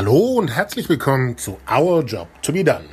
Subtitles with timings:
[0.00, 2.86] Hallo und herzlich willkommen zu Our Job to be Done.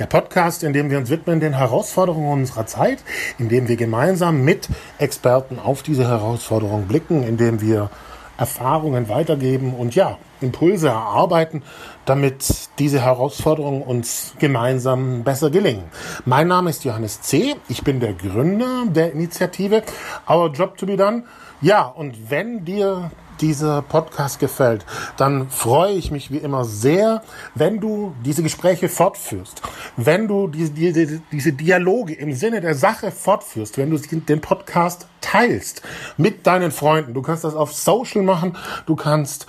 [0.00, 2.98] Der Podcast, in dem wir uns widmen den Herausforderungen unserer Zeit,
[3.38, 4.68] in dem wir gemeinsam mit
[4.98, 7.90] Experten auf diese Herausforderungen blicken, in dem wir
[8.38, 11.62] Erfahrungen weitergeben und ja, Impulse erarbeiten,
[12.06, 15.84] damit diese Herausforderungen uns gemeinsam besser gelingen.
[16.24, 17.54] Mein Name ist Johannes C.
[17.68, 19.84] Ich bin der Gründer der Initiative
[20.28, 21.22] Our Job to be Done.
[21.60, 24.86] Ja, und wenn dir dieser Podcast gefällt,
[25.16, 27.22] dann freue ich mich wie immer sehr,
[27.56, 29.62] wenn du diese Gespräche fortführst,
[29.96, 35.08] wenn du diese, diese, diese Dialoge im Sinne der Sache fortführst, wenn du den Podcast
[35.20, 35.82] teilst
[36.16, 37.12] mit deinen Freunden.
[37.12, 39.48] Du kannst das auf Social machen, du kannst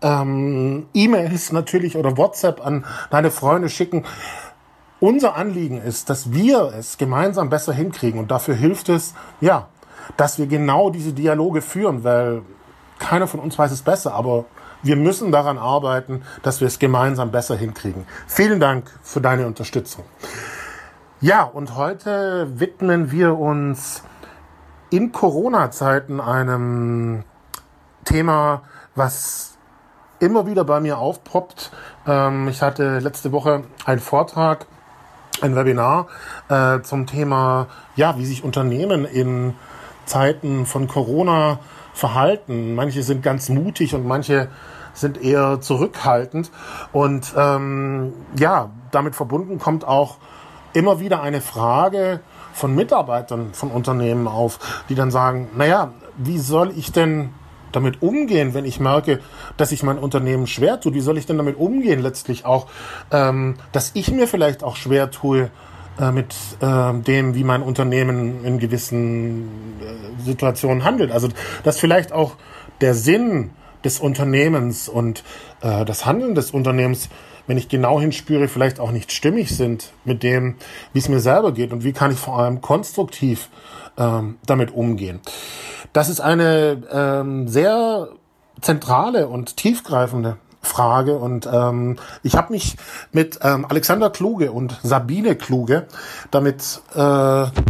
[0.00, 4.04] ähm, E-Mails natürlich oder WhatsApp an deine Freunde schicken.
[5.00, 9.68] Unser Anliegen ist, dass wir es gemeinsam besser hinkriegen und dafür hilft es, ja,
[10.16, 12.42] dass wir genau diese Dialoge führen, weil
[12.98, 14.44] keiner von uns weiß es besser, aber
[14.82, 18.06] wir müssen daran arbeiten, dass wir es gemeinsam besser hinkriegen.
[18.26, 20.04] Vielen Dank für deine Unterstützung.
[21.20, 24.02] Ja, und heute widmen wir uns
[24.90, 27.24] in Corona-Zeiten einem
[28.04, 28.62] Thema,
[28.94, 29.56] was
[30.20, 31.70] immer wieder bei mir aufpoppt.
[32.06, 34.66] Ähm, ich hatte letzte Woche einen Vortrag,
[35.40, 36.08] ein Webinar
[36.48, 39.54] äh, zum Thema, ja, wie sich Unternehmen in
[40.06, 41.58] Zeiten von Corona
[41.92, 42.74] verhalten.
[42.74, 44.48] Manche sind ganz mutig und manche
[44.94, 46.50] sind eher zurückhaltend.
[46.92, 50.16] Und ähm, ja, damit verbunden kommt auch
[50.72, 52.20] immer wieder eine Frage
[52.52, 57.30] von Mitarbeitern von Unternehmen auf, die dann sagen, naja, wie soll ich denn
[57.72, 59.20] damit umgehen, wenn ich merke,
[59.56, 60.94] dass ich mein Unternehmen schwer tue?
[60.94, 62.68] Wie soll ich denn damit umgehen letztlich auch,
[63.10, 65.50] ähm, dass ich mir vielleicht auch schwer tue,
[66.00, 69.48] äh, mit äh, dem, wie mein Unternehmen in gewissen
[69.80, 71.12] äh, Situationen handelt.
[71.12, 71.28] Also
[71.62, 72.36] dass vielleicht auch
[72.80, 73.50] der Sinn
[73.84, 75.22] des Unternehmens und
[75.60, 77.08] äh, das Handeln des Unternehmens,
[77.46, 80.56] wenn ich genau hinspüre, vielleicht auch nicht stimmig sind mit dem,
[80.92, 83.50] wie es mir selber geht und wie kann ich vor allem konstruktiv
[83.98, 85.20] ähm, damit umgehen.
[85.92, 88.08] Das ist eine ähm, sehr
[88.60, 91.16] zentrale und tiefgreifende Frage.
[91.16, 92.76] Und ähm, ich habe mich
[93.12, 95.86] mit ähm, Alexander Kluge und Sabine Kluge
[96.30, 96.98] damit äh,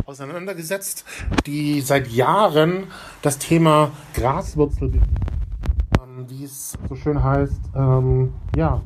[0.07, 1.05] auseinandergesetzt,
[1.47, 2.85] die seit Jahren
[3.23, 8.81] das Thema Graswurzel, ähm, wie es so schön heißt, ähm, ja,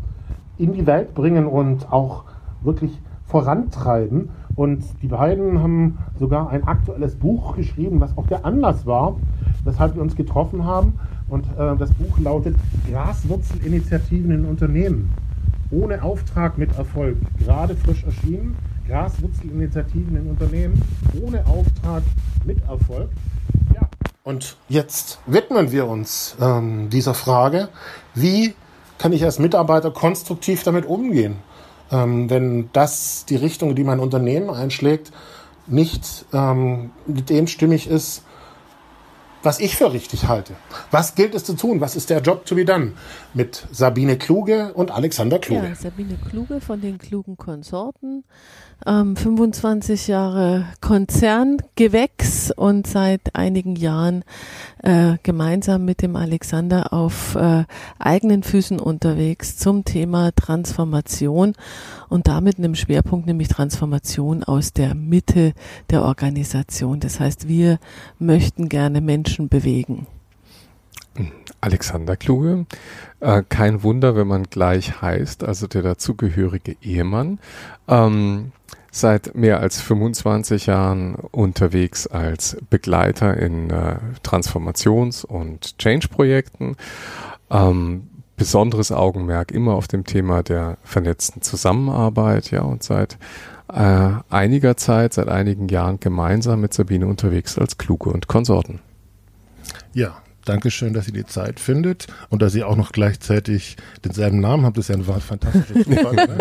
[0.59, 2.25] in die Welt bringen und auch
[2.63, 4.31] wirklich vorantreiben.
[4.57, 9.17] Und die beiden haben sogar ein aktuelles Buch geschrieben, was auch der Anlass war,
[9.65, 10.99] weshalb wir uns getroffen haben.
[11.29, 12.57] Und äh, das Buch lautet
[12.91, 15.13] Graswurzelinitiativen in Unternehmen.
[15.71, 17.17] Ohne Auftrag mit Erfolg.
[17.39, 18.57] Gerade frisch erschienen.
[18.89, 20.83] Graswurzelinitiativen in Unternehmen.
[21.23, 22.03] Ohne Auftrag
[22.45, 23.11] mit Erfolg.
[23.75, 23.89] Ja.
[24.25, 27.69] Und jetzt widmen wir uns ähm, dieser Frage,
[28.15, 28.55] wie
[28.97, 31.37] kann ich als Mitarbeiter konstruktiv damit umgehen?
[31.91, 35.13] Ähm, wenn das die Richtung, die mein Unternehmen einschlägt,
[35.67, 38.23] nicht ähm, dem stimmig ist,
[39.43, 40.55] was ich für richtig halte.
[40.91, 41.81] Was gilt es zu tun?
[41.81, 42.93] Was ist der Job to be done?
[43.35, 45.69] Mit Sabine Kluge und Alexander Kluge.
[45.69, 48.25] Ja, Sabine Kluge von den klugen Konsorten
[48.87, 54.25] ähm, 25 Jahre Konzerngewächs und seit einigen Jahren
[54.83, 57.65] äh, gemeinsam mit dem Alexander auf äh,
[57.99, 61.55] eigenen Füßen unterwegs zum Thema Transformation
[62.09, 65.53] und damit einem Schwerpunkt, nämlich Transformation aus der Mitte
[65.91, 67.01] der Organisation.
[67.01, 67.79] Das heißt, wir
[68.19, 70.07] möchten gerne Menschen bewegen.
[71.61, 72.67] Alexander Kluge.
[73.21, 77.41] Äh, kein Wunder, wenn man gleich heißt, also der dazugehörige Ehemann.
[77.89, 78.53] Ähm,
[78.91, 86.77] seit mehr als 25 Jahren unterwegs als Begleiter in äh, Transformations- und Change-Projekten.
[87.51, 93.19] Ähm, besonderes Augenmerk immer auf dem Thema der vernetzten Zusammenarbeit, ja, und seit
[93.71, 98.81] äh, einiger Zeit, seit einigen Jahren gemeinsam mit Sabine unterwegs als Kluge und Konsorten.
[99.93, 100.17] Ja,
[100.49, 104.79] Dankeschön, dass ihr die Zeit findet und dass ihr auch noch gleichzeitig denselben Namen habt.
[104.79, 106.15] Das ist ja ein fantastisches Zufall.
[106.15, 106.39] ne?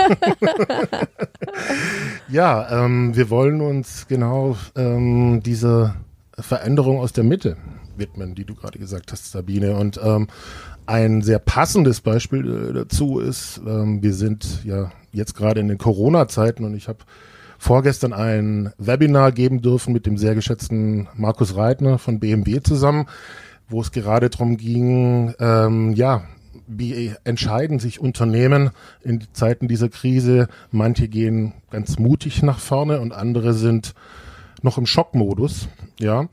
[2.30, 5.96] ja, ähm, wir wollen uns genau ähm, diese
[6.40, 7.58] Veränderung aus der Mitte
[7.98, 9.76] widmen, die du gerade gesagt hast, Sabine.
[9.76, 10.28] Und ähm,
[10.86, 15.78] ein sehr passendes Beispiel äh, dazu ist, ähm, wir sind ja jetzt gerade in den
[15.78, 17.00] Corona-Zeiten und ich habe
[17.58, 23.08] vorgestern ein Webinar geben dürfen mit dem sehr geschätzten Markus Reitner von BMW zusammen
[23.70, 26.24] wo es gerade darum ging, ähm, ja,
[26.68, 28.72] wie entscheiden sich Unternehmen
[29.02, 30.48] in Zeiten dieser Krise?
[30.72, 33.94] Manche gehen ganz mutig nach vorne und andere sind
[34.62, 35.70] noch im Schockmodus,
[36.00, 36.28] ja.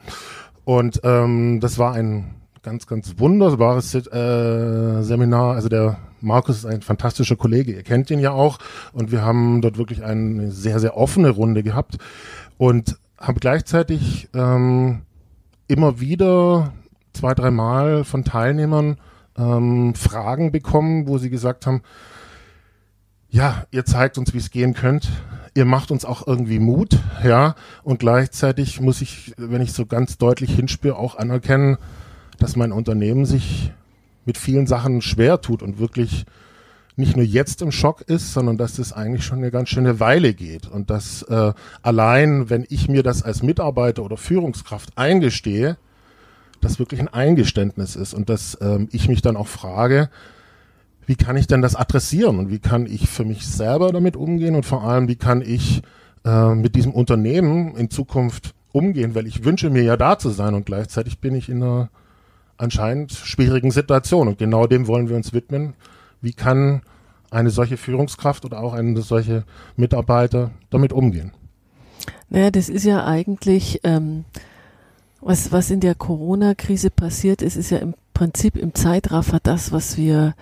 [0.64, 5.54] Und ähm, das war ein ganz, ganz wunderbares äh, Seminar.
[5.54, 8.58] Also der Markus ist ein fantastischer Kollege, ihr kennt ihn ja auch
[8.92, 11.98] und wir haben dort wirklich eine sehr, sehr offene Runde gehabt
[12.56, 15.02] und haben gleichzeitig ähm,
[15.68, 16.72] immer wieder
[17.14, 18.98] zwei, dreimal von Teilnehmern
[19.36, 21.82] ähm, Fragen bekommen, wo sie gesagt haben,
[23.30, 25.08] ja, ihr zeigt uns, wie es gehen könnte.
[25.54, 27.54] Ihr macht uns auch irgendwie Mut, ja.
[27.82, 31.78] Und gleichzeitig muss ich, wenn ich so ganz deutlich hinspüre, auch anerkennen,
[32.38, 33.72] dass mein Unternehmen sich
[34.24, 36.26] mit vielen Sachen schwer tut und wirklich
[36.96, 40.32] nicht nur jetzt im Schock ist, sondern dass es eigentlich schon eine ganz schöne Weile
[40.32, 40.68] geht.
[40.68, 41.52] Und dass äh,
[41.82, 45.76] allein, wenn ich mir das als Mitarbeiter oder Führungskraft eingestehe,
[46.64, 50.10] das wirklich ein Eingeständnis ist und dass ähm, ich mich dann auch frage,
[51.06, 54.54] wie kann ich denn das adressieren und wie kann ich für mich selber damit umgehen
[54.54, 55.82] und vor allem, wie kann ich
[56.24, 60.54] äh, mit diesem Unternehmen in Zukunft umgehen, weil ich wünsche mir ja da zu sein
[60.54, 61.90] und gleichzeitig bin ich in einer
[62.56, 65.74] anscheinend schwierigen Situation und genau dem wollen wir uns widmen.
[66.20, 66.82] Wie kann
[67.30, 69.44] eine solche Führungskraft oder auch eine solche
[69.76, 71.32] Mitarbeiter damit umgehen?
[72.30, 74.24] Naja, das ist ja eigentlich ähm,
[75.24, 79.96] was, was in der Corona-Krise passiert ist, ist ja im Prinzip im Zeitraffer das, was
[79.96, 80.34] wir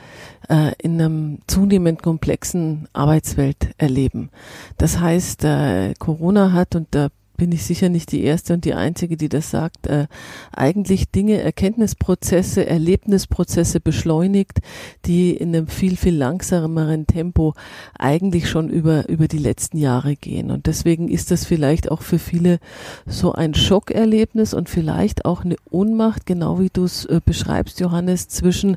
[0.48, 4.30] äh, in einem zunehmend komplexen Arbeitswelt erleben.
[4.76, 7.08] Das heißt, äh, Corona hat, und da
[7.42, 10.06] bin ich sicher nicht die erste und die einzige, die das sagt, äh,
[10.52, 14.60] eigentlich Dinge, Erkenntnisprozesse, Erlebnisprozesse beschleunigt,
[15.06, 17.54] die in einem viel, viel langsameren Tempo
[17.98, 20.52] eigentlich schon über, über die letzten Jahre gehen.
[20.52, 22.60] Und deswegen ist das vielleicht auch für viele
[23.06, 28.28] so ein Schockerlebnis und vielleicht auch eine Ohnmacht, genau wie du es äh, beschreibst, Johannes,
[28.28, 28.76] zwischen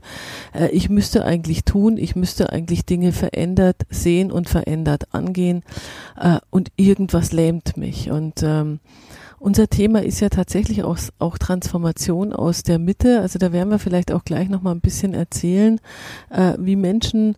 [0.56, 5.62] äh, ich müsste eigentlich tun, ich müsste eigentlich Dinge verändert sehen und verändert angehen
[6.20, 8.10] äh, und irgendwas lähmt mich.
[8.10, 8.80] Und äh, ähm,
[9.40, 13.20] unser Thema ist ja tatsächlich auch, auch, Transformation aus der Mitte.
[13.22, 15.80] Also da werden wir vielleicht auch gleich noch mal ein bisschen erzählen,
[16.30, 17.36] äh, wie Menschen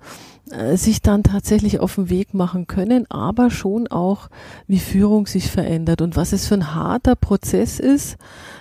[0.76, 4.30] sich dann tatsächlich auf den Weg machen können, aber schon auch,
[4.68, 8.18] wie Führung sich verändert und was es für ein harter Prozess ist.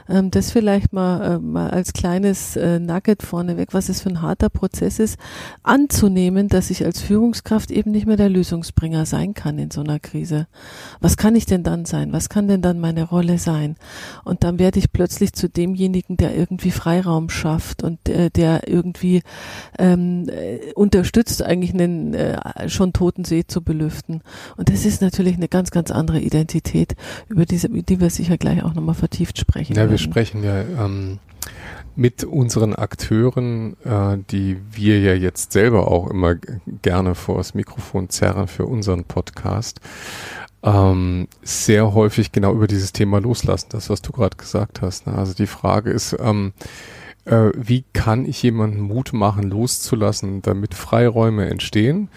[0.08, 4.22] Ähm, das vielleicht mal, äh, mal als kleines äh, Nugget vorneweg, was es für ein
[4.22, 5.18] harter Prozess ist,
[5.62, 9.98] anzunehmen, dass ich als Führungskraft eben nicht mehr der Lösungsbringer sein kann in so einer
[9.98, 10.46] Krise.
[11.00, 12.12] Was kann ich denn dann sein?
[12.12, 13.76] Was kann denn dann meine Rolle sein?
[14.24, 19.22] Und dann werde ich plötzlich zu demjenigen, der irgendwie Freiraum schafft und äh, der irgendwie
[19.78, 24.22] ähm, äh, unterstützt eigentlich einen äh, schon toten See zu belüften.
[24.56, 26.96] Und das ist natürlich eine ganz, ganz andere Identität,
[27.28, 29.74] über diese, die wir sicher gleich auch nochmal vertieft sprechen.
[29.74, 29.90] Ja, werden.
[29.90, 31.18] wir sprechen ja ähm,
[31.94, 36.34] mit unseren Akteuren, äh, die wir ja jetzt selber auch immer
[36.82, 39.80] gerne vor das Mikrofon zerren für unseren Podcast,
[40.62, 45.06] ähm, sehr häufig genau über dieses Thema loslassen, das, was du gerade gesagt hast.
[45.06, 45.14] Ne?
[45.14, 46.52] Also die Frage ist, ähm,
[47.26, 52.08] äh, wie kann ich jemanden Mut machen, loszulassen, damit Freiräume entstehen?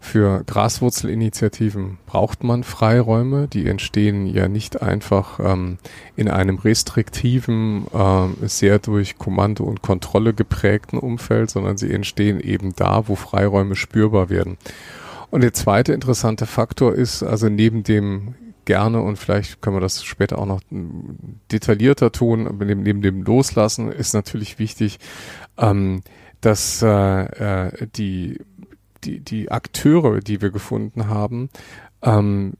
[0.00, 3.48] Für Graswurzelinitiativen braucht man Freiräume.
[3.48, 5.78] Die entstehen ja nicht einfach ähm,
[6.14, 12.74] in einem restriktiven, äh, sehr durch Kommando und Kontrolle geprägten Umfeld, sondern sie entstehen eben
[12.76, 14.58] da, wo Freiräume spürbar werden.
[15.30, 18.34] Und der zweite interessante Faktor ist, also neben dem
[18.64, 20.60] gerne und vielleicht können wir das später auch noch
[21.50, 24.98] detaillierter tun, neben, neben dem Loslassen ist natürlich wichtig,
[25.58, 26.02] ähm,
[26.40, 28.40] dass äh, äh, die,
[29.04, 31.50] die, die Akteure, die wir gefunden haben,
[32.02, 32.54] ähm,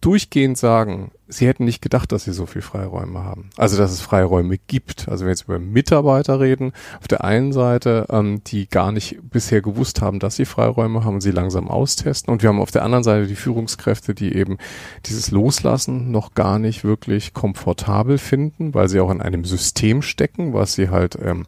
[0.00, 3.50] durchgehend sagen, sie hätten nicht gedacht, dass sie so viel Freiräume haben.
[3.56, 5.08] Also dass es Freiräume gibt.
[5.08, 9.18] Also wenn wir jetzt über Mitarbeiter reden, auf der einen Seite, ähm, die gar nicht
[9.22, 12.32] bisher gewusst haben, dass sie Freiräume haben und sie langsam austesten.
[12.32, 14.58] Und wir haben auf der anderen Seite die Führungskräfte, die eben
[15.06, 20.52] dieses Loslassen noch gar nicht wirklich komfortabel finden, weil sie auch in einem System stecken,
[20.52, 21.46] was sie halt ähm,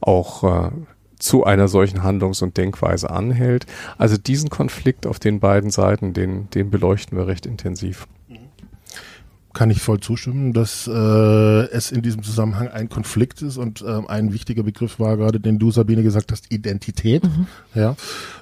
[0.00, 0.70] auch äh,
[1.18, 3.66] zu einer solchen Handlungs- und Denkweise anhält.
[3.98, 8.06] Also diesen Konflikt auf den beiden Seiten, den, den beleuchten wir recht intensiv.
[9.58, 14.02] Kann ich voll zustimmen, dass äh, es in diesem Zusammenhang ein Konflikt ist und äh,
[14.06, 17.24] ein wichtiger Begriff war gerade, den du Sabine gesagt hast, Identität.
[17.24, 17.48] Mhm.
[17.74, 17.96] Ja,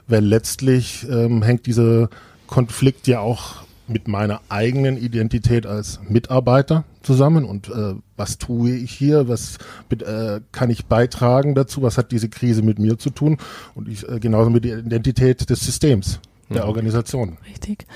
[0.07, 2.11] weil letztlich ähm, hängt dieser
[2.47, 8.91] Konflikt ja auch mit meiner eigenen Identität als Mitarbeiter zusammen und äh, was tue ich
[8.91, 9.57] hier, was
[9.89, 13.39] äh, kann ich beitragen dazu, was hat diese Krise mit mir zu tun
[13.75, 16.21] und ich, äh, genauso mit der Identität des Systems,
[16.51, 16.69] der mhm.
[16.69, 17.39] Organisation.
[17.49, 17.87] Richtig.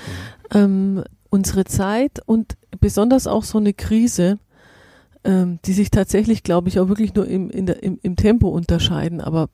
[0.51, 0.57] Mhm.
[0.57, 4.39] Ähm, unsere Zeit und besonders auch so eine Krise,
[5.23, 9.21] ähm, die sich tatsächlich, glaube ich, auch wirklich nur im, der, im, im Tempo unterscheiden,
[9.21, 9.49] aber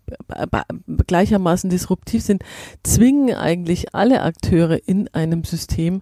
[1.05, 2.43] gleichermaßen disruptiv sind,
[2.83, 6.01] zwingen eigentlich alle Akteure in einem System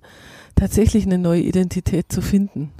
[0.55, 2.71] tatsächlich eine neue Identität zu finden.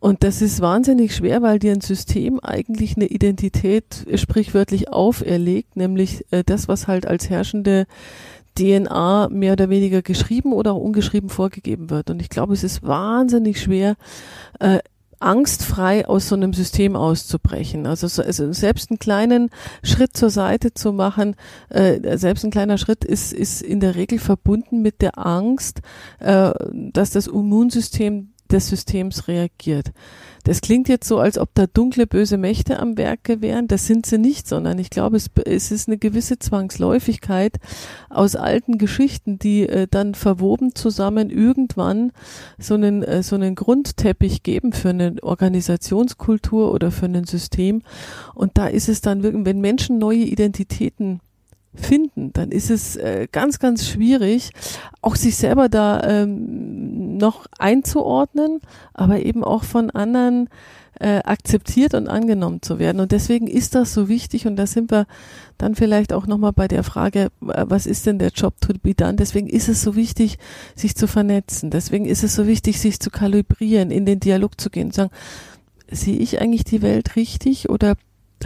[0.00, 6.26] Und das ist wahnsinnig schwer, weil dir ein System eigentlich eine Identität sprichwörtlich auferlegt, nämlich
[6.32, 7.86] äh, das, was halt als herrschende
[8.56, 12.10] DNA mehr oder weniger geschrieben oder auch ungeschrieben vorgegeben wird.
[12.10, 13.96] Und ich glaube, es ist wahnsinnig schwer,
[14.60, 14.78] äh,
[15.22, 17.86] angstfrei aus so einem System auszubrechen.
[17.86, 19.50] Also, so, also selbst einen kleinen
[19.82, 21.36] Schritt zur Seite zu machen,
[21.70, 25.80] äh, selbst ein kleiner Schritt ist, ist in der Regel verbunden mit der Angst,
[26.18, 29.92] äh, dass das Immunsystem des Systems reagiert.
[30.44, 33.68] Das klingt jetzt so, als ob da dunkle, böse Mächte am Werke wären.
[33.68, 37.58] Das sind sie nicht, sondern ich glaube, es, es ist eine gewisse Zwangsläufigkeit
[38.10, 42.12] aus alten Geschichten, die äh, dann verwoben zusammen irgendwann
[42.58, 47.82] so einen, äh, so einen Grundteppich geben für eine Organisationskultur oder für ein System.
[48.34, 51.20] Und da ist es dann wirklich, wenn Menschen neue Identitäten
[51.74, 54.50] finden, dann ist es äh, ganz, ganz schwierig,
[55.00, 58.60] auch sich selber da ähm, noch einzuordnen,
[58.92, 60.48] aber eben auch von anderen
[61.00, 63.00] äh, akzeptiert und angenommen zu werden.
[63.00, 65.06] Und deswegen ist das so wichtig und da sind wir
[65.56, 68.94] dann vielleicht auch nochmal bei der Frage, äh, was ist denn der Job to be
[68.94, 69.14] done?
[69.14, 70.38] Deswegen ist es so wichtig,
[70.76, 71.70] sich zu vernetzen.
[71.70, 75.10] Deswegen ist es so wichtig, sich zu kalibrieren, in den Dialog zu gehen und sagen,
[75.90, 77.96] sehe ich eigentlich die Welt richtig oder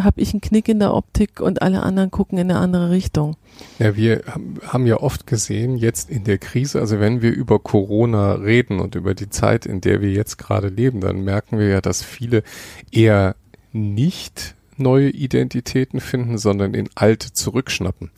[0.04, 3.36] habe ich einen Knick in der Optik und alle anderen gucken in eine andere Richtung.
[3.78, 4.22] Ja, wir
[4.66, 8.94] haben ja oft gesehen, jetzt in der Krise, also wenn wir über Corona reden und
[8.94, 12.42] über die Zeit, in der wir jetzt gerade leben, dann merken wir ja, dass viele
[12.90, 13.36] eher
[13.72, 18.10] nicht neue Identitäten finden, sondern in alte zurückschnappen.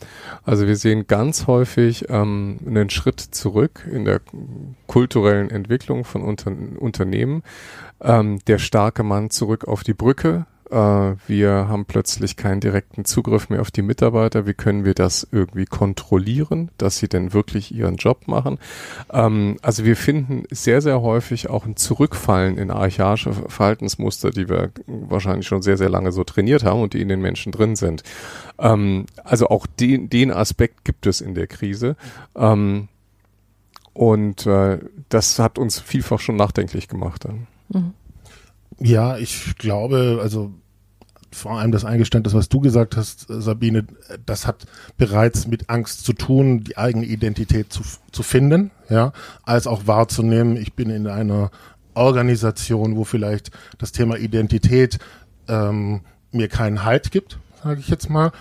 [0.44, 4.20] Also wir sehen ganz häufig ähm, einen Schritt zurück in der
[4.86, 7.42] kulturellen Entwicklung von Unter Unternehmen.
[8.00, 13.60] Ähm, der starke Mann zurück auf die Brücke, wir haben plötzlich keinen direkten Zugriff mehr
[13.60, 14.46] auf die Mitarbeiter.
[14.46, 18.58] Wie können wir das irgendwie kontrollieren, dass sie denn wirklich ihren Job machen?
[19.10, 24.70] Ähm, also wir finden sehr, sehr häufig auch ein Zurückfallen in archaische Verhaltensmuster, die wir
[24.86, 28.02] wahrscheinlich schon sehr, sehr lange so trainiert haben und die in den Menschen drin sind.
[28.58, 31.96] Ähm, also auch den, den Aspekt gibt es in der Krise.
[32.36, 32.88] Ähm,
[33.94, 37.26] und äh, das hat uns vielfach schon nachdenklich gemacht.
[37.68, 37.94] Mhm.
[38.80, 40.52] Ja, ich glaube, also
[41.32, 43.86] vor allem das Eingeständnis, was du gesagt hast, Sabine,
[44.24, 44.66] das hat
[44.96, 47.82] bereits mit Angst zu tun, die eigene Identität zu,
[48.12, 51.50] zu finden, ja, als auch wahrzunehmen, ich bin in einer
[51.94, 54.98] Organisation, wo vielleicht das Thema Identität
[55.48, 58.32] ähm, mir keinen Halt gibt, sage ich jetzt mal,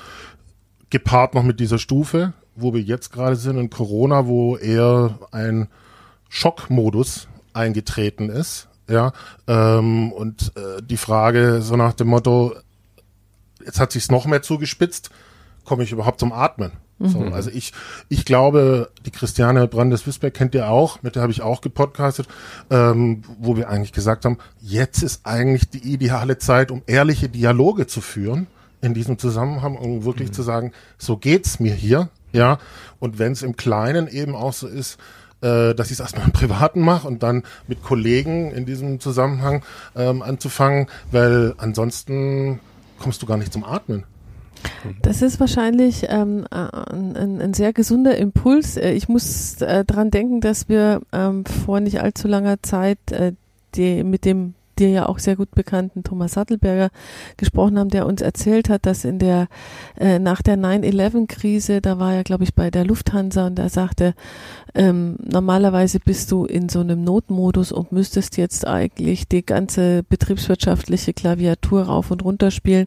[0.90, 5.68] gepaart noch mit dieser Stufe, wo wir jetzt gerade sind in Corona, wo eher ein
[6.30, 9.12] Schockmodus eingetreten ist, ja,
[9.48, 12.54] ähm, und äh, die Frage so nach dem Motto,
[13.66, 15.10] jetzt hat sich's noch mehr zugespitzt,
[15.66, 16.72] komme ich überhaupt zum Atmen?
[17.00, 17.08] Mhm.
[17.10, 17.74] So, also ich,
[18.10, 22.28] ich glaube, die Christiane Brandes-Wisberg kennt ihr auch, mit der habe ich auch gepodcastet,
[22.70, 27.88] ähm, wo wir eigentlich gesagt haben, jetzt ist eigentlich die ideale Zeit, um ehrliche Dialoge
[27.88, 28.48] zu führen
[28.82, 30.34] in diesem Zusammenhang, um wirklich mhm.
[30.34, 32.58] zu sagen, so geht's mir hier, ja.
[33.00, 34.98] Und wenn es im Kleinen eben auch so ist,
[35.42, 39.64] äh, dass ich es erstmal im Privaten mache und dann mit Kollegen in diesem Zusammenhang
[39.96, 42.60] ähm, anzufangen, weil ansonsten
[43.00, 44.04] kommst du gar nicht zum Atmen.
[45.02, 48.78] Das ist wahrscheinlich ähm, ein, ein, sehr gesunder Impuls.
[48.78, 53.34] Äh, ich muss äh, dran denken, dass wir ähm, vor nicht allzu langer Zeit äh,
[53.76, 56.90] die, mit dem dir ja auch sehr gut bekannten Thomas Sattelberger
[57.36, 59.48] gesprochen haben, der uns erzählt hat, dass in der
[60.00, 64.14] äh, nach der 9-11-Krise, da war er, glaube ich, bei der Lufthansa und er sagte,
[64.78, 71.14] ähm, normalerweise bist du in so einem Notmodus und müsstest jetzt eigentlich die ganze betriebswirtschaftliche
[71.14, 72.86] Klaviatur rauf und runter spielen.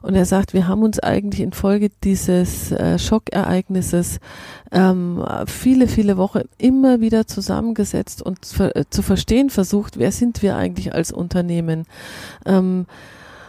[0.00, 4.20] Und er sagt, wir haben uns eigentlich infolge dieses äh, Schockereignisses
[4.72, 10.56] ähm, viele, viele Wochen immer wieder zusammengesetzt und äh, zu verstehen versucht, wer sind wir
[10.56, 11.84] eigentlich als Unternehmen.
[12.46, 12.86] Ähm,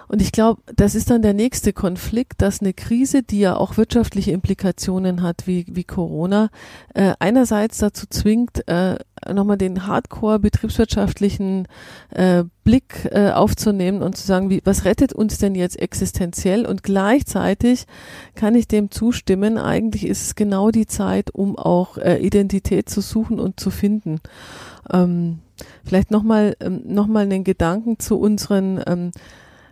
[0.09, 3.77] und ich glaube, das ist dann der nächste Konflikt, dass eine Krise, die ja auch
[3.77, 6.49] wirtschaftliche Implikationen hat, wie, wie Corona,
[6.95, 8.97] äh, einerseits dazu zwingt, äh,
[9.31, 11.67] nochmal den hardcore betriebswirtschaftlichen
[12.09, 16.65] äh, Blick äh, aufzunehmen und zu sagen, wie, was rettet uns denn jetzt existenziell?
[16.65, 17.85] Und gleichzeitig
[18.33, 23.01] kann ich dem zustimmen, eigentlich ist es genau die Zeit, um auch äh, Identität zu
[23.01, 24.21] suchen und zu finden.
[24.91, 25.37] Ähm,
[25.85, 29.11] vielleicht nochmal ähm, noch einen Gedanken zu unseren ähm,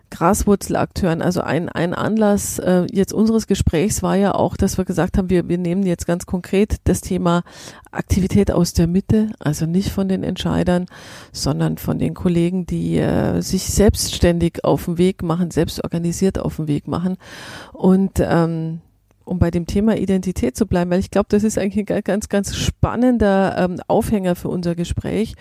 [0.09, 1.21] Graswurzelakteuren.
[1.21, 5.29] Also ein, ein Anlass äh, jetzt unseres Gesprächs war ja auch, dass wir gesagt haben,
[5.29, 7.43] wir, wir nehmen jetzt ganz konkret das Thema
[7.91, 10.85] Aktivität aus der Mitte, also nicht von den Entscheidern,
[11.31, 16.57] sondern von den Kollegen, die äh, sich selbstständig auf den Weg machen, selbst organisiert auf
[16.57, 17.17] den Weg machen.
[17.73, 18.81] Und ähm,
[19.27, 22.29] um bei dem Thema Identität zu bleiben, weil ich glaube, das ist eigentlich ein ganz,
[22.29, 25.35] ganz spannender ähm, Aufhänger für unser Gespräch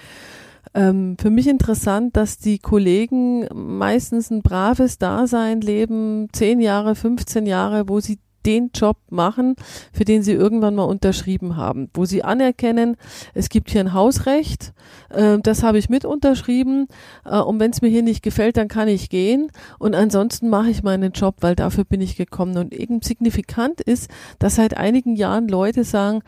[0.77, 7.47] ähm, für mich interessant, dass die Kollegen meistens ein braves Dasein leben, zehn Jahre, 15
[7.47, 9.57] Jahre, wo sie den Job machen,
[9.93, 12.97] für den sie irgendwann mal unterschrieben haben, wo sie anerkennen,
[13.35, 14.73] es gibt hier ein Hausrecht,
[15.11, 16.87] äh, das habe ich mit unterschrieben
[17.25, 19.51] äh, und wenn es mir hier nicht gefällt, dann kann ich gehen.
[19.79, 22.57] Und ansonsten mache ich meinen Job, weil dafür bin ich gekommen.
[22.57, 26.23] Und eben signifikant ist, dass seit einigen Jahren Leute sagen,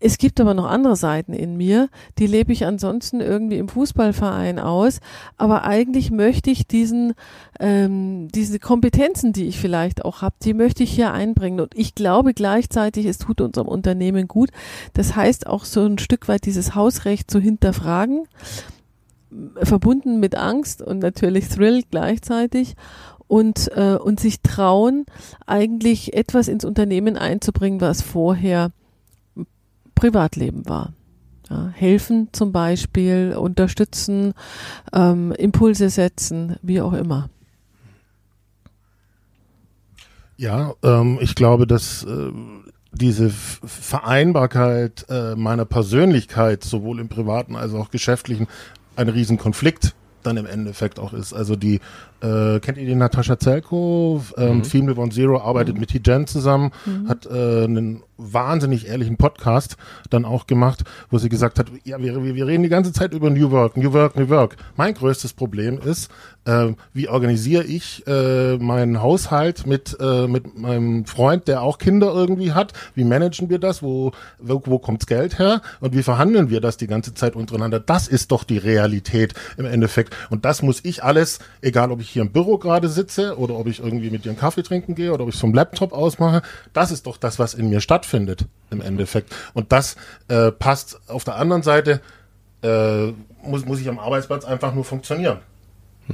[0.00, 1.88] es gibt aber noch andere Seiten in mir,
[2.18, 5.00] die lebe ich ansonsten irgendwie im Fußballverein aus,
[5.36, 7.14] aber eigentlich möchte ich diesen
[7.60, 11.94] ähm, diese Kompetenzen, die ich vielleicht auch habe, die möchte ich hier einbringen und ich
[11.94, 14.50] glaube gleichzeitig, es tut unserem Unternehmen gut.
[14.92, 18.28] Das heißt auch so ein Stück weit dieses Hausrecht zu hinterfragen,
[19.56, 22.76] verbunden mit Angst und natürlich Thrill gleichzeitig
[23.26, 25.06] und, äh, und sich trauen,
[25.46, 28.70] eigentlich etwas ins Unternehmen einzubringen, was vorher
[29.94, 30.92] Privatleben war.
[31.48, 34.34] Ja, helfen zum Beispiel, unterstützen,
[34.92, 37.28] ähm, Impulse setzen, wie auch immer.
[40.36, 42.32] Ja, ähm, ich glaube, dass äh,
[42.92, 48.46] diese Vereinbarkeit äh, meiner Persönlichkeit sowohl im privaten als auch geschäftlichen
[48.96, 51.32] ein Riesenkonflikt dann im Endeffekt auch ist.
[51.32, 51.80] Also die
[52.24, 54.22] äh, kennt ihr die Natascha Zelko?
[54.36, 54.64] Ähm, mhm.
[54.64, 55.80] Female One Zero arbeitet mhm.
[55.80, 57.08] mit Tijen zusammen, mhm.
[57.08, 59.76] hat äh, einen wahnsinnig ehrlichen Podcast
[60.10, 63.28] dann auch gemacht, wo sie gesagt hat, ja, wir, wir reden die ganze Zeit über
[63.30, 64.56] New Work, New Work, New Work.
[64.76, 66.10] Mein größtes Problem ist,
[66.44, 72.12] äh, wie organisiere ich äh, meinen Haushalt mit, äh, mit meinem Freund, der auch Kinder
[72.14, 72.72] irgendwie hat?
[72.94, 73.82] Wie managen wir das?
[73.82, 75.62] Wo, wo, wo kommt's Geld her?
[75.80, 77.80] Und wie verhandeln wir das die ganze Zeit untereinander?
[77.80, 80.14] Das ist doch die Realität im Endeffekt.
[80.30, 83.66] Und das muss ich alles, egal ob ich hier im Büro gerade sitze oder ob
[83.66, 86.42] ich irgendwie mit dir einen Kaffee trinken gehe oder ob ich vom Laptop ausmache,
[86.72, 89.34] das ist doch das, was in mir stattfindet im Endeffekt.
[89.52, 89.96] Und das
[90.28, 92.00] äh, passt auf der anderen Seite,
[92.62, 93.08] äh,
[93.42, 95.38] muss, muss ich am Arbeitsplatz einfach nur funktionieren.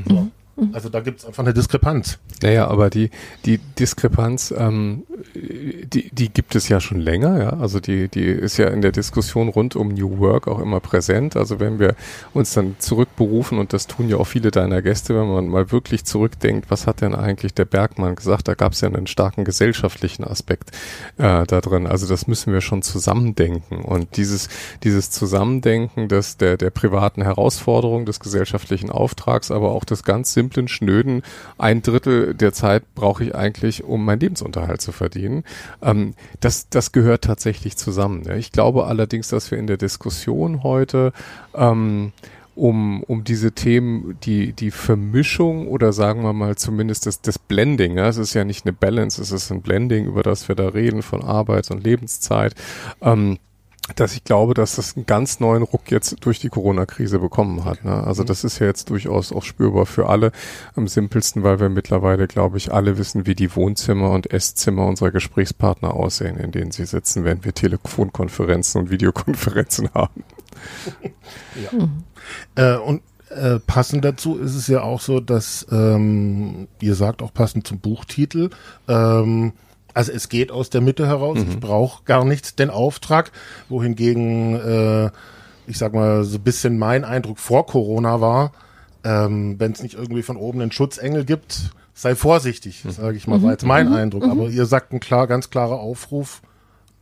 [0.09, 0.15] So.
[0.15, 0.33] Mhm.
[0.73, 2.19] Also da gibt es einfach eine Diskrepanz.
[2.43, 3.11] Naja, aber die,
[3.45, 7.51] die Diskrepanz, ähm, die, die gibt es ja schon länger, ja.
[7.51, 11.37] Also die, die ist ja in der Diskussion rund um New Work auch immer präsent.
[11.37, 11.95] Also wenn wir
[12.35, 16.05] uns dann zurückberufen, und das tun ja auch viele deiner Gäste, wenn man mal wirklich
[16.05, 18.49] zurückdenkt, was hat denn eigentlich der Bergmann gesagt?
[18.49, 20.71] Da gab es ja einen starken gesellschaftlichen Aspekt
[21.19, 21.87] äh, da drin.
[21.87, 23.83] Also das müssen wir schon zusammendenken.
[23.83, 24.49] Und dieses,
[24.85, 30.50] dieses Zusammendenken des, der, der privaten Herausforderung, des gesellschaftlichen Auftrags, aber auch des ganz simplen
[30.51, 31.23] simplen, schnöden,
[31.59, 35.45] ein Drittel der Zeit brauche ich eigentlich, um meinen Lebensunterhalt zu verdienen.
[35.83, 38.25] Ähm, das, das gehört tatsächlich zusammen.
[38.27, 38.35] Ja.
[38.35, 41.13] Ich glaube allerdings, dass wir in der Diskussion heute
[41.55, 42.13] ähm,
[42.57, 47.97] um, um diese Themen, die, die Vermischung oder sagen wir mal zumindest das, das Blending,
[47.97, 50.69] ja, es ist ja nicht eine Balance, es ist ein Blending, über das wir da
[50.69, 52.55] reden, von Arbeits- und Lebenszeit,
[53.01, 53.39] ähm,
[53.97, 57.85] dass ich glaube, dass das einen ganz neuen Ruck jetzt durch die Corona-Krise bekommen hat.
[57.85, 57.93] Ne?
[57.93, 58.27] Also mhm.
[58.27, 60.33] das ist ja jetzt durchaus auch spürbar für alle.
[60.75, 65.11] Am simpelsten, weil wir mittlerweile, glaube ich, alle wissen, wie die Wohnzimmer und Esszimmer unserer
[65.11, 70.25] Gesprächspartner aussehen, in denen sie sitzen, wenn wir Telefonkonferenzen und Videokonferenzen haben.
[71.55, 71.79] ja.
[71.79, 72.05] Mhm.
[72.55, 77.33] Äh, und äh, passend dazu ist es ja auch so, dass ähm, ihr sagt auch
[77.33, 78.51] passend zum Buchtitel,
[78.89, 79.53] ähm,
[79.95, 81.39] also es geht aus der Mitte heraus.
[81.39, 81.51] Mhm.
[81.51, 83.33] Ich brauche gar nichts den Auftrag,
[83.69, 85.11] wohingegen äh,
[85.67, 88.53] ich sag mal so ein bisschen mein Eindruck vor Corona war,
[89.05, 92.91] ähm, wenn es nicht irgendwie von oben einen Schutzengel gibt, sei vorsichtig, mhm.
[92.91, 93.95] sage ich mal, war jetzt mein mhm.
[93.95, 94.25] Eindruck.
[94.25, 94.53] Aber mhm.
[94.53, 96.43] ihr sagt ein klar, ganz klarer Aufruf,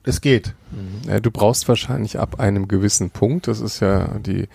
[0.05, 0.55] es geht.
[0.71, 1.09] Mhm.
[1.09, 4.49] Ja, du brauchst wahrscheinlich ab einem gewissen Punkt, das ist ja die,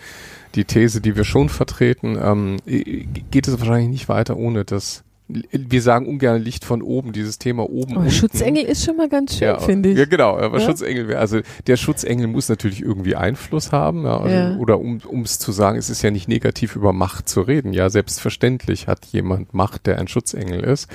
[0.54, 5.80] die These, die wir schon vertreten, ähm, geht es wahrscheinlich nicht weiter ohne das wir
[5.80, 7.96] sagen ungern Licht von oben, dieses Thema oben.
[7.96, 9.98] Oh, Schutzengel ist schon mal ganz schön, ja, finde ich.
[9.98, 10.66] Ja, genau, aber ja?
[10.66, 14.56] Schutzengel wäre, also der Schutzengel muss natürlich irgendwie Einfluss haben, ja, also, ja.
[14.56, 17.72] oder um es zu sagen, es ist ja nicht negativ über Macht zu reden.
[17.72, 20.88] Ja, selbstverständlich hat jemand Macht, der ein Schutzengel ist.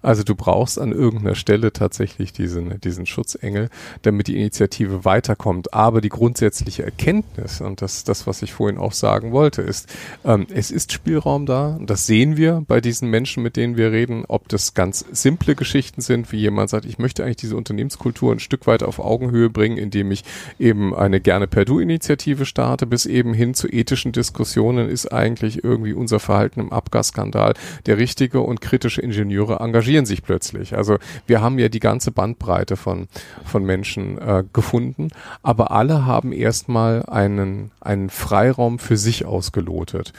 [0.00, 3.68] Also du brauchst an irgendeiner Stelle tatsächlich diesen, diesen Schutzengel,
[4.00, 5.74] damit die Initiative weiterkommt.
[5.74, 9.94] Aber die grundsätzliche Erkenntnis, und das, das, was ich vorhin auch sagen wollte, ist,
[10.24, 13.92] ähm, es ist Spielraum da, und das sehen wir bei diesen Menschen, mit denen wir
[13.92, 18.32] reden, ob das ganz simple Geschichten sind, wie jemand sagt, ich möchte eigentlich diese Unternehmenskultur
[18.32, 20.24] ein Stück weit auf Augenhöhe bringen, indem ich
[20.58, 25.92] eben eine gerne per Du-Initiative starte, bis eben hin zu ethischen Diskussionen ist eigentlich irgendwie
[25.92, 27.54] unser Verhalten im Abgasskandal
[27.86, 30.76] der richtige und kritische Ingenieure engagieren sich plötzlich.
[30.76, 33.08] Also wir haben ja die ganze Bandbreite von,
[33.44, 35.08] von Menschen äh, gefunden,
[35.42, 40.12] aber alle haben erstmal einen, einen Freiraum für sich ausgelotet.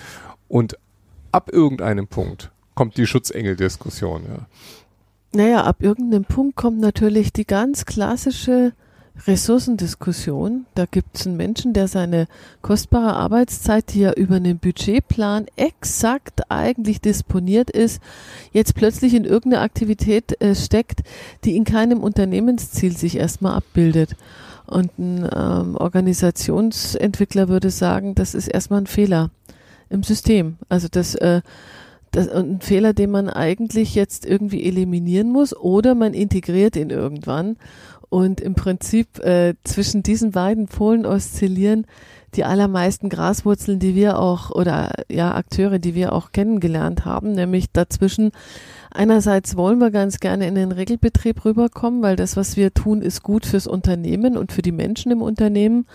[0.48, 0.78] Und
[1.32, 4.46] ab irgendeinem Punkt kommt die Schutzengel-Diskussion, ja.
[5.34, 8.72] Naja, ab irgendeinem Punkt kommt natürlich die ganz klassische
[9.28, 10.66] Ressourcendiskussion.
[10.76, 12.28] Da gibt es einen Menschen, der seine
[12.62, 18.02] kostbare Arbeitszeit, die ja über einen Budgetplan exakt eigentlich disponiert ist,
[18.52, 21.02] jetzt plötzlich in irgendeine Aktivität äh, steckt,
[21.44, 24.16] die in keinem Unternehmensziel sich erstmal abbildet.
[24.68, 29.30] Und ein ähm, Organisationsentwickler würde sagen, das ist erstmal ein Fehler
[29.90, 30.58] im System.
[30.70, 31.42] Also das, äh,
[32.16, 37.58] das ein Fehler, den man eigentlich jetzt irgendwie eliminieren muss oder man integriert ihn irgendwann.
[38.10, 41.86] Und im Prinzip äh, zwischen diesen beiden Polen oszillieren
[42.36, 47.72] die allermeisten Graswurzeln, die wir auch oder ja Akteure, die wir auch kennengelernt haben, nämlich
[47.72, 48.32] dazwischen
[48.92, 53.24] einerseits wollen wir ganz gerne in den Regelbetrieb rüberkommen, weil das, was wir tun, ist
[53.24, 55.86] gut fürs Unternehmen und für die Menschen im Unternehmen.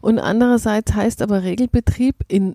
[0.00, 2.54] Und andererseits heißt aber Regelbetrieb in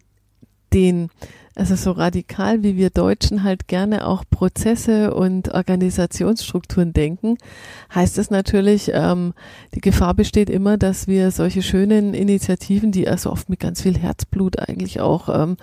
[0.73, 1.09] den
[1.57, 7.37] also so radikal, wie wir Deutschen halt gerne auch Prozesse und Organisationsstrukturen denken,
[7.93, 9.33] heißt es natürlich, ähm,
[9.73, 13.97] die Gefahr besteht immer, dass wir solche schönen Initiativen, die also oft mit ganz viel
[13.97, 15.57] Herzblut eigentlich auch ähm,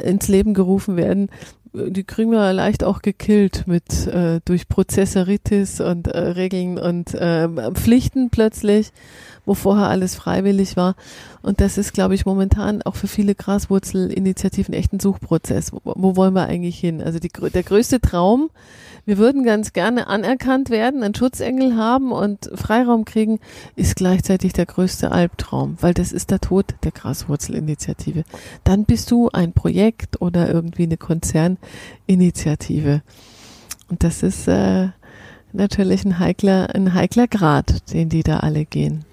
[0.00, 1.28] ins Leben gerufen werden,
[1.72, 7.48] die kriegen wir leicht auch gekillt mit äh, durch Prozessoritis und äh, Regeln und äh,
[7.74, 8.90] Pflichten plötzlich,
[9.48, 10.94] wo vorher alles freiwillig war.
[11.42, 15.72] Und das ist, glaube ich, momentan auch für viele Graswurzelinitiativen echt ein Suchprozess.
[15.72, 17.02] Wo, wo wollen wir eigentlich hin?
[17.02, 18.50] Also die, der größte Traum
[19.08, 23.40] wir würden ganz gerne anerkannt werden, einen Schutzengel haben und Freiraum kriegen,
[23.74, 28.24] ist gleichzeitig der größte Albtraum, weil das ist der Tod der Graswurzelinitiative.
[28.64, 33.00] Dann bist du ein Projekt oder irgendwie eine Konzerninitiative.
[33.88, 34.88] Und das ist äh,
[35.54, 39.06] natürlich ein heikler, ein heikler Grad, den die da alle gehen.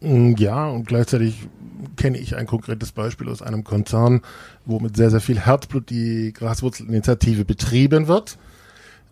[0.00, 1.48] Mm, ja, und gleichzeitig
[1.96, 4.22] kenne ich ein konkretes Beispiel aus einem Konzern,
[4.64, 8.38] wo mit sehr, sehr viel Herzblut die Graswurzelinitiative betrieben wird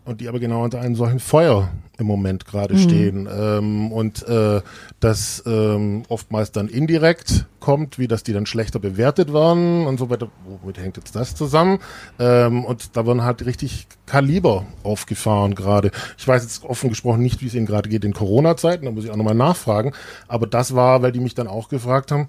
[0.07, 2.79] und die aber genau unter einem solchen Feuer im Moment gerade mhm.
[2.79, 4.61] stehen ähm, und äh,
[5.01, 10.09] das ähm, oftmals dann indirekt kommt, wie dass die dann schlechter bewertet werden und so
[10.09, 10.29] weiter.
[10.63, 11.81] Womit hängt jetzt das zusammen?
[12.19, 15.91] Ähm, und da werden halt richtig Kaliber aufgefahren gerade.
[16.17, 19.05] Ich weiß jetzt offen gesprochen nicht, wie es ihnen gerade geht in Corona-Zeiten, da muss
[19.05, 19.93] ich auch nochmal nachfragen.
[20.29, 22.29] Aber das war, weil die mich dann auch gefragt haben,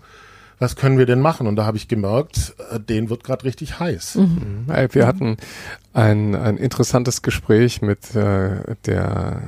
[0.59, 1.47] was können wir denn machen?
[1.47, 4.15] Und da habe ich gemerkt, äh, den wird gerade richtig heiß.
[4.15, 4.65] Mhm.
[4.67, 4.87] mhm.
[4.91, 5.37] Wir hatten
[5.93, 9.41] ein, ein interessantes Gespräch mit äh, der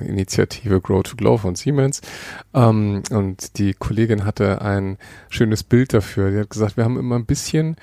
[0.00, 2.00] äh, Initiative Grow to Glow von Siemens.
[2.54, 4.98] Ähm, und die Kollegin hatte ein
[5.28, 6.30] schönes Bild dafür.
[6.30, 7.76] Die hat gesagt, wir haben immer ein bisschen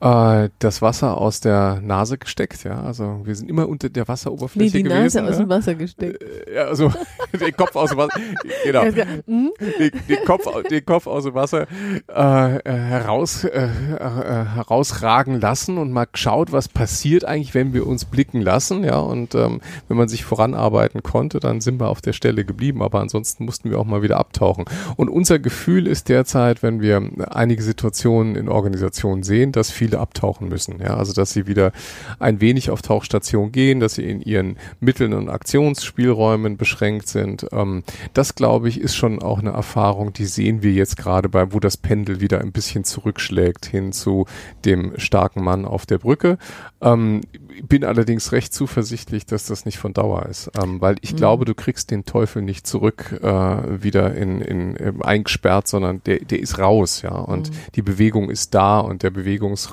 [0.00, 2.82] äh, das Wasser aus der Nase gesteckt, ja.
[2.82, 5.02] Also wir sind immer unter der Wasseroberfläche nee, die gewesen.
[5.02, 5.28] Nase ja?
[5.28, 6.22] aus dem Wasser gesteckt.
[6.22, 6.92] Äh, ja, also
[7.40, 8.20] den Kopf aus dem Wasser,
[8.64, 8.82] genau.
[8.82, 9.52] Hm?
[9.78, 11.66] Den, den, Kopf, den Kopf aus dem Wasser
[12.08, 17.86] äh, äh, heraus, äh, äh, herausragen lassen und mal geschaut, was passiert eigentlich, wenn wir
[17.86, 18.98] uns blicken lassen, ja.
[18.98, 22.82] Und ähm, wenn man sich voranarbeiten konnte, dann sind wir auf der Stelle geblieben.
[22.82, 24.64] Aber ansonsten mussten wir auch mal wieder abtauchen.
[24.96, 30.00] Und unser Gefühl ist derzeit, wenn wir einige Situationen in Organisationen sehen, dass viele viele
[30.00, 30.80] abtauchen müssen.
[30.80, 31.72] Ja, also dass sie wieder
[32.18, 37.46] ein wenig auf Tauchstation gehen, dass sie in ihren Mitteln und Aktionsspielräumen beschränkt sind.
[37.52, 37.82] Ähm,
[38.14, 41.60] das glaube ich ist schon auch eine Erfahrung, die sehen wir jetzt gerade bei, wo
[41.60, 44.26] das Pendel wieder ein bisschen zurückschlägt hin zu
[44.64, 46.38] dem starken Mann auf der Brücke.
[46.80, 47.22] Ähm,
[47.68, 51.16] bin allerdings recht zuversichtlich, dass das nicht von Dauer ist, ähm, weil ich mhm.
[51.16, 56.20] glaube, du kriegst den Teufel nicht zurück äh, wieder in, in, in eingesperrt, sondern der,
[56.20, 57.54] der ist raus, ja, und mhm.
[57.74, 59.10] die Bewegung ist da und der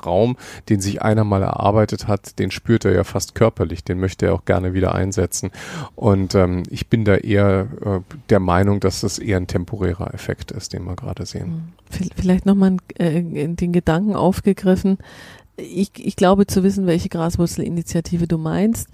[0.08, 0.36] Bewegungsraum,
[0.68, 4.34] den sich einer mal erarbeitet hat, den spürt er ja fast körperlich, den möchte er
[4.34, 5.50] auch gerne wieder einsetzen
[5.94, 10.50] und ähm, ich bin da eher äh, der Meinung, dass das eher ein temporärer Effekt
[10.50, 11.72] ist, den wir gerade sehen.
[11.90, 12.08] Mhm.
[12.16, 14.98] Vielleicht nochmal äh, den Gedanken aufgegriffen,
[15.56, 18.88] ich, ich glaube zu wissen, welche Graswurzelinitiative du meinst.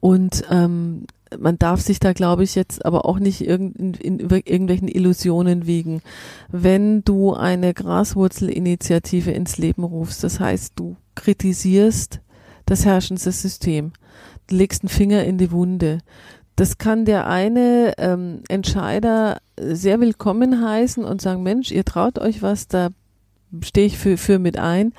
[0.00, 1.06] Und ähm,
[1.38, 5.66] man darf sich da, glaube ich, jetzt aber auch nicht irgend, in, in irgendwelchen Illusionen
[5.66, 6.02] wiegen.
[6.50, 12.20] Wenn du eine Graswurzelinitiative ins Leben rufst, das heißt, du kritisierst
[12.66, 13.92] das herrschende System,
[14.46, 15.98] du legst einen Finger in die Wunde.
[16.56, 22.42] Das kann der eine ähm, Entscheider sehr willkommen heißen und sagen, Mensch, ihr traut euch
[22.42, 22.90] was, da
[23.62, 24.92] stehe ich für, für mit ein.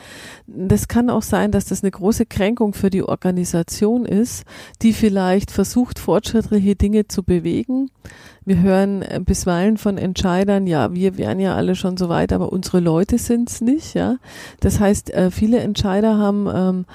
[0.48, 4.44] Das kann auch sein, dass das eine große Kränkung für die Organisation ist,
[4.82, 7.90] die vielleicht versucht, fortschrittliche Dinge zu bewegen.
[8.44, 12.52] Wir hören äh, bisweilen von Entscheidern, ja, wir wären ja alle schon so weit, aber
[12.52, 14.18] unsere Leute sind's nicht, ja.
[14.60, 16.86] Das heißt, äh, viele Entscheider haben ähm,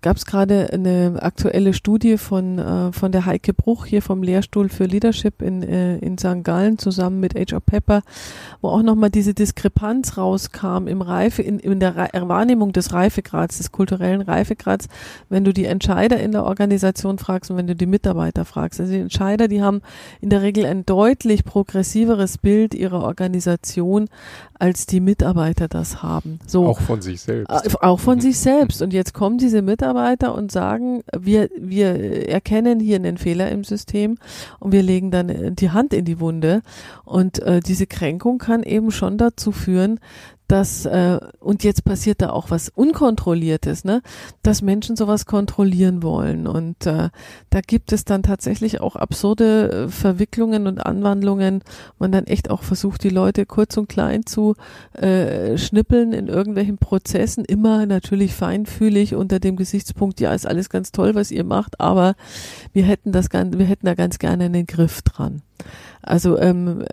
[0.00, 4.68] gab es gerade eine aktuelle Studie von, äh, von der Heike Bruch hier vom Lehrstuhl
[4.68, 6.42] für Leadership in, äh, in St.
[6.42, 7.60] Gallen zusammen mit H.R.
[7.60, 8.02] Pepper,
[8.60, 13.58] wo auch nochmal diese Diskrepanz rauskam im Reife, in, in der Re Wahrnehmung des Reifegrads,
[13.58, 14.88] des kulturellen Reifegrads,
[15.28, 18.80] wenn du die Entscheider in der Organisation fragst und wenn du die Mitarbeiter fragst.
[18.80, 19.82] Also die Entscheider, die haben
[20.20, 24.08] in der Regel ein deutlich progressiveres Bild ihrer Organisation,
[24.62, 26.38] als die Mitarbeiter das haben.
[26.46, 26.68] So.
[26.68, 27.50] Auch von sich selbst.
[27.50, 28.80] Äh, auch von sich selbst.
[28.80, 34.18] Und jetzt kommen diese Mitarbeiter und sagen, wir, wir erkennen hier einen Fehler im System
[34.60, 36.62] und wir legen dann die Hand in die Wunde.
[37.04, 39.98] Und äh, diese Kränkung kann eben schon dazu führen,
[40.52, 44.02] dass, äh, und jetzt passiert da auch was Unkontrolliertes, ne,
[44.42, 46.46] dass Menschen sowas kontrollieren wollen.
[46.46, 47.08] Und äh,
[47.48, 51.64] da gibt es dann tatsächlich auch absurde äh, Verwicklungen und Anwandlungen,
[51.98, 54.54] man dann echt auch versucht, die Leute kurz und klein zu
[54.92, 60.92] äh, schnippeln in irgendwelchen Prozessen, immer natürlich feinfühlig unter dem Gesichtspunkt, ja, ist alles ganz
[60.92, 62.14] toll, was ihr macht, aber
[62.74, 65.40] wir hätten das ganz, wir hätten da ganz gerne einen Griff dran.
[66.02, 66.84] Also ähm,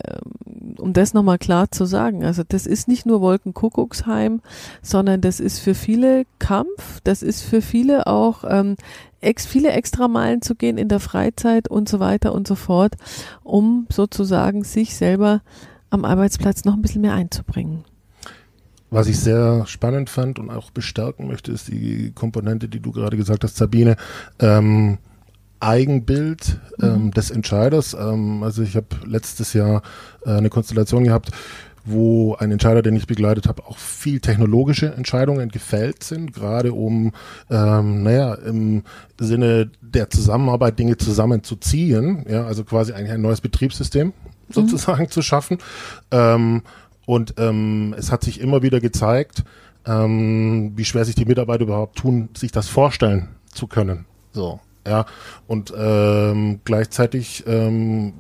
[0.77, 4.41] um das nochmal klar zu sagen, also das ist nicht nur Wolkenkuckucksheim,
[4.81, 8.75] sondern das ist für viele Kampf, das ist für viele auch ähm,
[9.21, 12.95] ex, viele Extrameilen zu gehen in der Freizeit und so weiter und so fort,
[13.43, 15.41] um sozusagen sich selber
[15.89, 17.83] am Arbeitsplatz noch ein bisschen mehr einzubringen.
[18.91, 23.17] Was ich sehr spannend fand und auch bestärken möchte, ist die Komponente, die du gerade
[23.17, 23.97] gesagt hast, Sabine.
[24.39, 24.97] Ähm,
[25.59, 27.11] Eigenbild ähm, mhm.
[27.11, 27.93] des Entscheiders.
[27.93, 29.81] Ähm, also ich habe letztes Jahr
[30.25, 31.31] äh, eine Konstellation gehabt,
[31.85, 37.11] wo ein Entscheider, den ich begleitet habe, auch viel technologische Entscheidungen gefällt sind, gerade um,
[37.49, 38.83] ähm, naja, im
[39.19, 44.13] Sinne der Zusammenarbeit Dinge zusammenzuziehen, ja, also quasi eigentlich ein neues Betriebssystem mhm.
[44.53, 45.09] sozusagen mhm.
[45.09, 45.57] zu schaffen.
[46.11, 46.61] Ähm,
[47.05, 49.43] und ähm, es hat sich immer wieder gezeigt,
[49.85, 54.05] ähm, wie schwer sich die Mitarbeiter überhaupt tun, sich das vorstellen zu können.
[54.31, 55.05] So, ja,
[55.47, 58.13] und ähm, gleichzeitig ähm,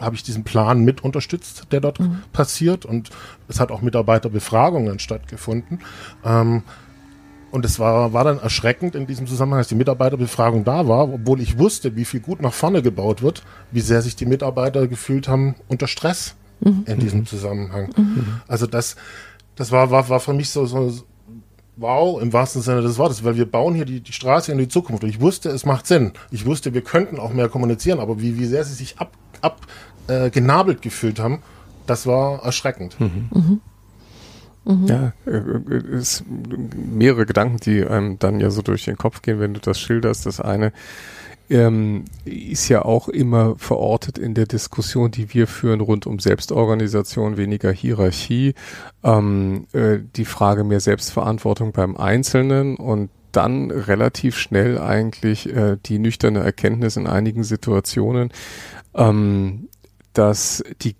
[0.00, 2.22] habe ich diesen Plan mit unterstützt, der dort mhm.
[2.32, 2.84] passiert.
[2.86, 3.10] Und
[3.48, 5.80] es hat auch Mitarbeiterbefragungen stattgefunden.
[6.24, 6.62] Ähm,
[7.50, 11.40] und es war, war dann erschreckend in diesem Zusammenhang, dass die Mitarbeiterbefragung da war, obwohl
[11.40, 13.42] ich wusste, wie viel gut nach vorne gebaut wird,
[13.72, 16.84] wie sehr sich die Mitarbeiter gefühlt haben unter Stress mhm.
[16.86, 17.90] in diesem Zusammenhang.
[17.96, 18.40] Mhm.
[18.46, 18.96] Also das,
[19.56, 20.92] das war, war, war für mich so, so,
[21.80, 24.68] wow, im wahrsten Sinne des Wortes, weil wir bauen hier die, die Straße in die
[24.68, 25.02] Zukunft.
[25.02, 26.12] Und ich wusste, es macht Sinn.
[26.30, 29.66] Ich wusste, wir könnten auch mehr kommunizieren, aber wie, wie sehr sie sich ab, ab
[30.06, 31.42] äh, genabelt gefühlt haben,
[31.86, 33.00] das war erschreckend.
[33.00, 33.28] Mhm.
[33.32, 33.60] Mhm.
[34.64, 34.86] Mhm.
[34.86, 39.40] Ja, äh, äh, es mehrere Gedanken, die einem dann ja so durch den Kopf gehen,
[39.40, 40.26] wenn du das schilderst.
[40.26, 40.72] Das eine
[41.50, 47.36] ähm, ist ja auch immer verortet in der Diskussion, die wir führen rund um Selbstorganisation,
[47.36, 48.54] weniger Hierarchie,
[49.02, 55.98] ähm, äh, die Frage mehr Selbstverantwortung beim Einzelnen und dann relativ schnell eigentlich äh, die
[55.98, 58.30] nüchterne Erkenntnis in einigen Situationen,
[58.94, 59.68] ähm,
[60.12, 60.96] dass die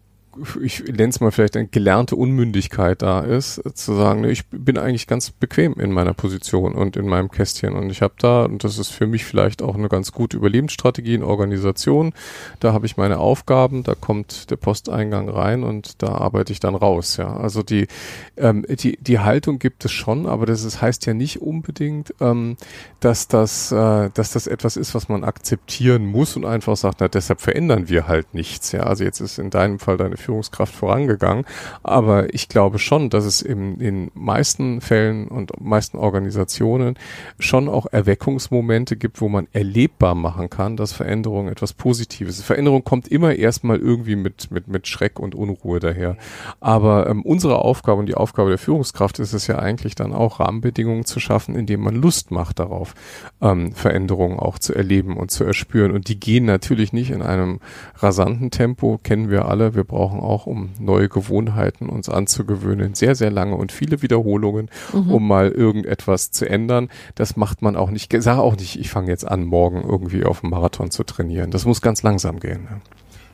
[0.62, 5.08] ich nenne es mal vielleicht eine gelernte Unmündigkeit da ist, zu sagen, ich bin eigentlich
[5.08, 8.78] ganz bequem in meiner Position und in meinem Kästchen und ich habe da, und das
[8.78, 12.12] ist für mich vielleicht auch eine ganz gute Überlebensstrategie in Organisation,
[12.60, 16.76] da habe ich meine Aufgaben, da kommt der Posteingang rein und da arbeite ich dann
[16.76, 17.36] raus, ja.
[17.36, 17.88] Also die,
[18.36, 22.56] ähm, die, die Haltung gibt es schon, aber das ist, heißt ja nicht unbedingt, ähm,
[23.00, 27.08] dass das, äh, dass das etwas ist, was man akzeptieren muss und einfach sagt, na,
[27.08, 28.84] deshalb verändern wir halt nichts, ja.
[28.84, 31.44] Also jetzt ist in deinem Fall deine Führungskraft vorangegangen.
[31.82, 36.96] Aber ich glaube schon, dass es in den meisten Fällen und meisten Organisationen
[37.38, 42.44] schon auch Erweckungsmomente gibt, wo man erlebbar machen kann, dass Veränderung etwas Positives ist.
[42.44, 46.16] Veränderung kommt immer erstmal irgendwie mit, mit, mit Schreck und Unruhe daher.
[46.60, 50.40] Aber ähm, unsere Aufgabe und die Aufgabe der Führungskraft ist es ja eigentlich dann auch,
[50.40, 52.94] Rahmenbedingungen zu schaffen, indem man Lust macht darauf,
[53.40, 55.92] ähm, Veränderungen auch zu erleben und zu erspüren.
[55.92, 57.60] Und die gehen natürlich nicht in einem
[57.96, 59.74] rasanten Tempo, kennen wir alle.
[59.74, 64.68] Wir brauchen brauchen auch, um neue Gewohnheiten uns anzugewöhnen, sehr, sehr lange und viele Wiederholungen,
[64.92, 65.10] mhm.
[65.10, 66.88] um mal irgendetwas zu ändern.
[67.14, 70.40] Das macht man auch nicht, sag auch nicht, ich fange jetzt an, morgen irgendwie auf
[70.40, 71.50] dem Marathon zu trainieren.
[71.50, 72.64] Das muss ganz langsam gehen.
[72.64, 72.80] Ne?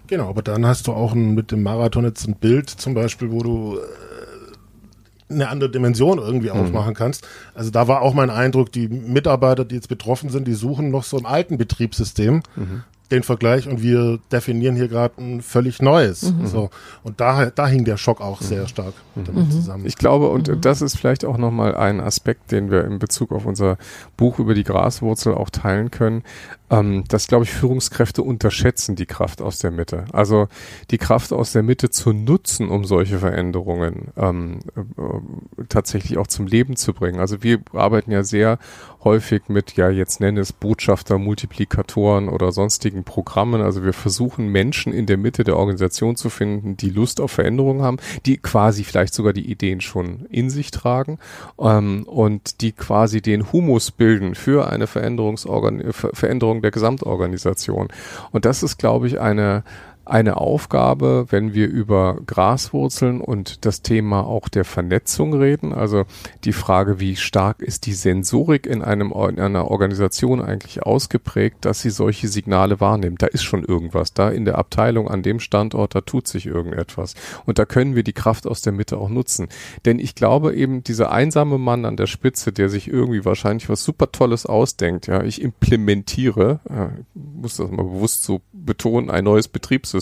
[0.07, 3.33] Genau, aber dann hast du auch ein, mit dem Marathon jetzt ein Bild zum Beispiel,
[3.33, 6.61] wo du äh, eine andere Dimension irgendwie mhm.
[6.61, 7.27] aufmachen kannst.
[7.55, 11.03] Also da war auch mein Eindruck, die Mitarbeiter, die jetzt betroffen sind, die suchen noch
[11.03, 16.23] so im alten Betriebssystem, mhm den Vergleich und wir definieren hier gerade ein völlig neues.
[16.23, 16.47] Mhm.
[16.47, 16.71] So.
[17.03, 18.69] Und da, da hing der Schock auch sehr mhm.
[18.69, 19.25] stark mhm.
[19.25, 19.87] damit zusammen.
[19.87, 20.61] Ich glaube, und mhm.
[20.61, 23.79] das ist vielleicht auch nochmal ein Aspekt, den wir in Bezug auf unser
[24.17, 26.23] Buch über die Graswurzel auch teilen können
[26.71, 30.05] ähm, dass, glaube ich, Führungskräfte unterschätzen die Kraft aus der Mitte.
[30.13, 30.49] Also
[30.91, 36.47] die Kraft aus der Mitte zu nutzen, um solche Veränderungen ähm, äh, tatsächlich auch zum
[36.47, 37.21] Leben zu bringen.
[37.21, 38.59] Also wir arbeiten ja sehr
[39.05, 43.63] häufig mit, ja, jetzt nenne es Botschafter, Multiplikatoren oder sonstigen Programmen.
[43.63, 47.83] Also wir versuchen Menschen in der Mitte der Organisation zu finden, die Lust auf Veränderungen
[47.83, 51.19] haben, die quasi vielleicht sogar die Ideen schon in sich tragen
[51.61, 57.89] ähm, und die quasi den Humus bilden für eine Veränderungsorgan Veränderung der Gesamtorganisation.
[58.33, 59.65] Und das ist, glaube ich, eine
[60.07, 65.73] eine Aufgabe, wenn wir über Graswurzeln und das Thema auch der Vernetzung reden.
[65.73, 66.05] Also
[66.45, 71.81] die Frage, wie stark ist die Sensorik in, einem, in einer Organisation eigentlich ausgeprägt, dass
[71.81, 73.21] sie solche Signale wahrnimmt.
[73.21, 77.15] Da ist schon irgendwas da in der Abteilung an dem Standort, da tut sich irgendetwas.
[77.45, 79.49] Und da können wir die Kraft aus der Mitte auch nutzen.
[79.87, 83.83] Denn ich glaube eben, dieser einsame Mann an der Spitze, der sich irgendwie wahrscheinlich was
[83.83, 89.49] super Tolles ausdenkt, ja, ich implementiere, äh, muss das mal bewusst so betonen, ein neues
[89.49, 89.96] Betriebssystem,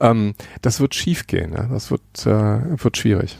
[0.00, 1.64] ähm, das wird schiefgehen, ja?
[1.64, 3.36] das wird, äh, wird schwierig.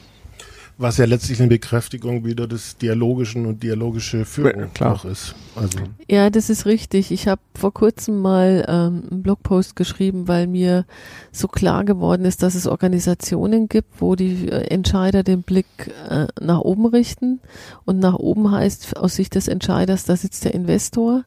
[0.79, 4.93] Was ja letztlich eine Bekräftigung wieder des dialogischen und dialogische Führung Klar.
[4.93, 5.35] auch ist.
[5.55, 7.13] Also Ja, das ist richtig.
[7.13, 10.85] Ich habe vor kurzem mal ähm, einen Blogpost geschrieben, weil mir
[11.33, 15.67] so klar geworden ist, dass es Organisationen gibt, wo die äh, Entscheider den Blick
[16.11, 17.41] äh, nach oben richten.
[17.87, 21.25] Und nach oben heißt aus Sicht des Entscheiders, da sitzt der Investor.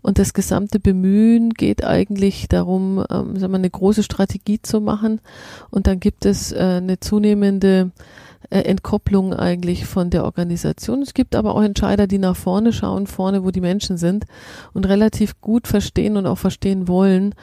[0.00, 5.20] Und das gesamte Bemühen geht eigentlich darum, ähm, sagen wir, eine große Strategie zu machen.
[5.70, 7.90] Und dann gibt es äh, eine zunehmende
[8.50, 11.02] äh, Entkopplung eigentlich von der Organisation.
[11.02, 14.24] Es gibt aber auch Entscheider, die nach vorne schauen, vorne, wo die Menschen sind
[14.72, 17.34] und relativ gut verstehen und auch verstehen wollen,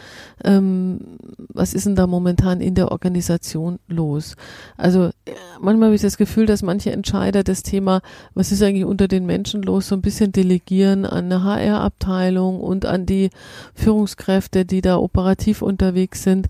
[0.44, 1.00] ähm,
[1.38, 4.36] was ist denn da momentan in der Organisation los.
[4.78, 5.32] Also äh,
[5.62, 8.02] manchmal habe ich das Gefühl, dass manche Entscheider das Thema,
[8.34, 12.86] was ist eigentlich unter den Menschen los, so ein bisschen delegieren an eine HR-Abteilung und
[12.86, 13.30] an die
[13.74, 16.48] Führungskräfte, die da operativ unterwegs sind.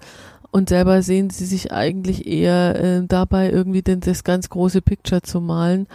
[0.56, 5.22] Und selber sehen sie sich eigentlich eher äh, dabei, irgendwie denn das ganz große Picture
[5.22, 5.86] zu malen.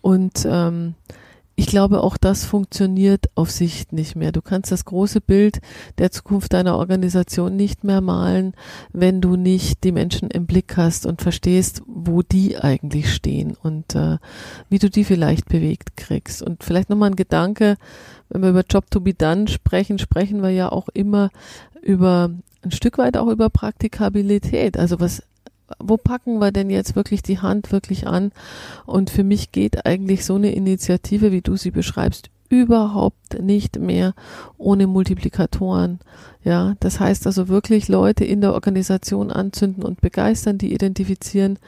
[0.00, 0.94] Und ähm,
[1.54, 4.32] ich glaube, auch das funktioniert auf Sicht nicht mehr.
[4.32, 5.58] Du kannst das große Bild
[5.98, 8.54] der Zukunft deiner Organisation nicht mehr malen,
[8.90, 13.94] wenn du nicht die Menschen im Blick hast und verstehst, wo die eigentlich stehen und
[13.94, 14.16] äh,
[14.70, 16.40] wie du die vielleicht bewegt kriegst.
[16.40, 17.76] Und vielleicht nochmal ein Gedanke,
[18.30, 21.28] wenn wir über Job to be done sprechen, sprechen wir ja auch immer
[21.82, 22.30] über
[22.62, 24.78] ein Stück weit auch über Praktikabilität.
[24.78, 25.22] Also was,
[25.78, 28.32] wo packen wir denn jetzt wirklich die Hand wirklich an?
[28.84, 34.14] Und für mich geht eigentlich so eine Initiative, wie du sie beschreibst, überhaupt nicht mehr
[34.56, 35.98] ohne Multiplikatoren.
[36.44, 41.58] Ja, das heißt also wirklich Leute in der Organisation anzünden und begeistern, die identifizieren,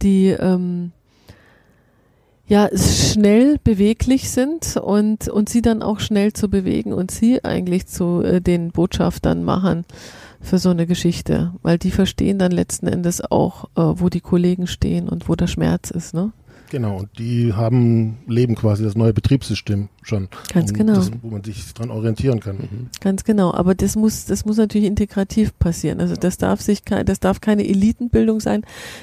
[0.00, 0.92] die ähm,
[2.52, 7.86] ja schnell beweglich sind und und sie dann auch schnell zu bewegen und sie eigentlich
[7.86, 9.86] zu äh, den Botschaftern machen
[10.42, 14.66] für so eine Geschichte, weil die verstehen dann letzten Endes auch, äh, wo die Kollegen
[14.66, 16.32] stehen und wo der Schmerz ist, ne?
[16.72, 20.28] Genau, und die haben, leben quasi das neue Betriebssystem schon.
[20.54, 20.94] Ganz genau.
[20.94, 22.56] Das, wo man sich dran orientieren kann.
[22.56, 22.88] Mhm.
[22.98, 26.00] Ganz genau, aber das muss, das muss natürlich integrativ passieren.
[26.00, 28.62] Also das darf sich kein, das darf keine Elitenbildung sein.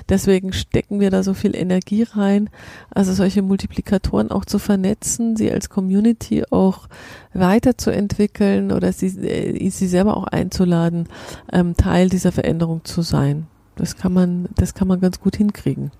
[0.09, 2.49] Deswegen stecken wir da so viel Energie rein.
[2.89, 6.87] Also solche Multiplikatoren auch zu vernetzen, sie als Community auch
[7.35, 11.07] weiterzuentwickeln oder sie, äh, sie selber auch einzuladen,
[11.53, 13.45] ähm, Teil dieser Veränderung zu sein.
[13.75, 15.91] Das kann man, das kann man ganz gut hinkriegen.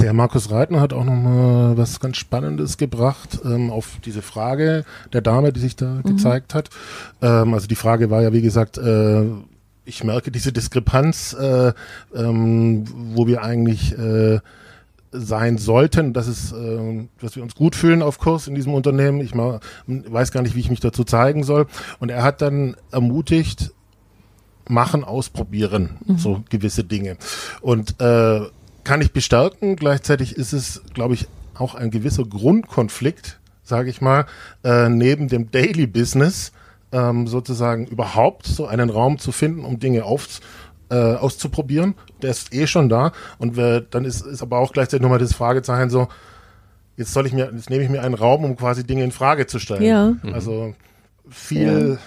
[0.00, 4.84] Der Markus Reitner hat auch noch mal was ganz Spannendes gebracht ähm, auf diese Frage
[5.12, 6.70] der Dame, die sich da gezeigt hat.
[7.20, 9.24] Ähm, also die Frage war ja, wie gesagt, äh,
[9.84, 11.72] ich merke diese Diskrepanz, äh,
[12.16, 14.40] ähm, wo wir eigentlich äh,
[15.12, 19.20] sein sollten, dass es, äh, dass wir uns gut fühlen auf Kurs in diesem Unternehmen.
[19.20, 21.66] Ich mal, weiß gar nicht, wie ich mich dazu zeigen soll.
[22.00, 23.72] Und er hat dann ermutigt,
[24.68, 27.16] machen, ausprobieren, so gewisse Dinge.
[27.60, 28.42] Und äh,
[28.84, 29.76] kann ich bestärken.
[29.76, 34.26] Gleichzeitig ist es, glaube ich, auch ein gewisser Grundkonflikt, sage ich mal,
[34.64, 36.52] äh, neben dem Daily Business
[36.92, 40.40] ähm, sozusagen überhaupt so einen Raum zu finden, um Dinge auf,
[40.90, 41.94] äh, auszuprobieren.
[42.20, 43.12] Der ist eh schon da.
[43.38, 46.08] Und wir, dann ist, ist aber auch gleichzeitig nochmal das Fragezeichen so,
[46.96, 49.46] jetzt soll ich mir, jetzt nehme ich mir einen Raum, um quasi Dinge in Frage
[49.46, 49.82] zu stellen.
[49.82, 50.14] Ja.
[50.32, 50.74] Also
[51.28, 51.98] viel,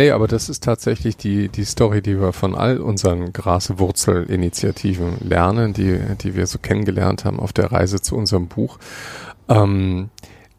[0.00, 5.74] Nee, aber das ist tatsächlich die, die Story, die wir von all unseren Graswurzel-Initiativen lernen,
[5.74, 8.78] die, die wir so kennengelernt haben auf der Reise zu unserem Buch.
[9.50, 10.08] Ähm,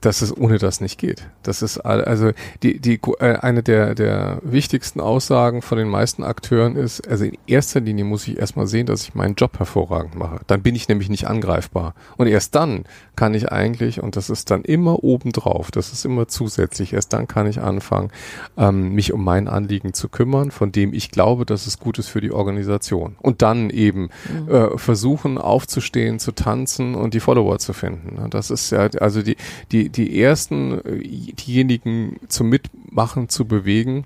[0.02, 1.28] dass es ohne das nicht geht.
[1.44, 2.32] Das ist also
[2.64, 7.38] die die äh, eine der der wichtigsten Aussagen von den meisten Akteuren ist, also in
[7.48, 10.42] erster Linie muss ich erstmal sehen, dass ich meinen Job hervorragend mache.
[10.48, 12.86] Dann bin ich nämlich nicht angreifbar und erst dann
[13.16, 16.94] kann ich eigentlich und das ist dann immer obendrauf, das ist immer zusätzlich.
[16.94, 18.12] Erst dann kann ich anfangen,
[18.58, 22.08] ähm, mich um mein Anliegen zu kümmern, von dem ich glaube, dass es gut ist
[22.08, 23.16] für die Organisation.
[23.22, 24.10] Und dann eben
[24.50, 28.30] äh, versuchen aufzustehen, zu tanzen und die Follower zu finden.
[28.32, 29.38] Das ist ja also die
[29.72, 34.06] die die ersten äh, diejenigen zum Mitmachen zu bewegen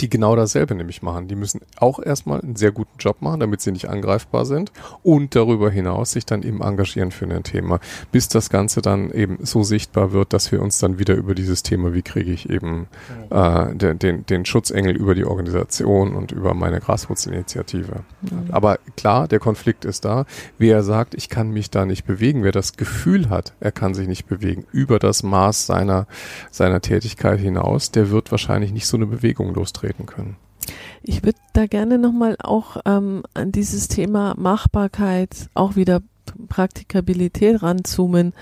[0.00, 1.28] die genau dasselbe nämlich machen.
[1.28, 4.72] Die müssen auch erstmal einen sehr guten Job machen, damit sie nicht angreifbar sind
[5.02, 7.78] und darüber hinaus sich dann eben engagieren für ein Thema,
[8.10, 11.62] bis das Ganze dann eben so sichtbar wird, dass wir uns dann wieder über dieses
[11.62, 12.88] Thema, wie kriege ich eben
[13.30, 18.02] äh, den, den, den Schutzengel über die Organisation und über meine Graswurzelinitiative.
[18.22, 18.50] Mhm.
[18.50, 20.26] Aber klar, der Konflikt ist da.
[20.58, 24.08] Wer sagt, ich kann mich da nicht bewegen, wer das Gefühl hat, er kann sich
[24.08, 26.08] nicht bewegen über das Maß seiner,
[26.50, 30.36] seiner Tätigkeit hinaus, der wird wahrscheinlich nicht so eine Bewegung los treten können.
[31.02, 36.02] Ich würde da gerne nochmal auch ähm, an dieses Thema Machbarkeit auch wieder
[36.48, 38.32] Praktikabilität ranzoomen.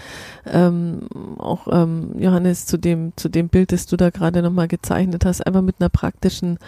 [0.46, 1.00] Ähm,
[1.38, 5.46] auch ähm, Johannes zu dem zu dem Bild, das du da gerade nochmal gezeichnet hast,
[5.46, 6.58] einfach mit einer praktischen,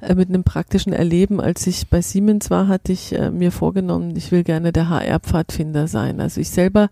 [0.00, 1.40] äh, mit einem praktischen Erleben.
[1.40, 5.88] Als ich bei Siemens war, hatte ich äh, mir vorgenommen, ich will gerne der HR-Pfadfinder
[5.88, 6.20] sein.
[6.20, 6.90] Also ich selber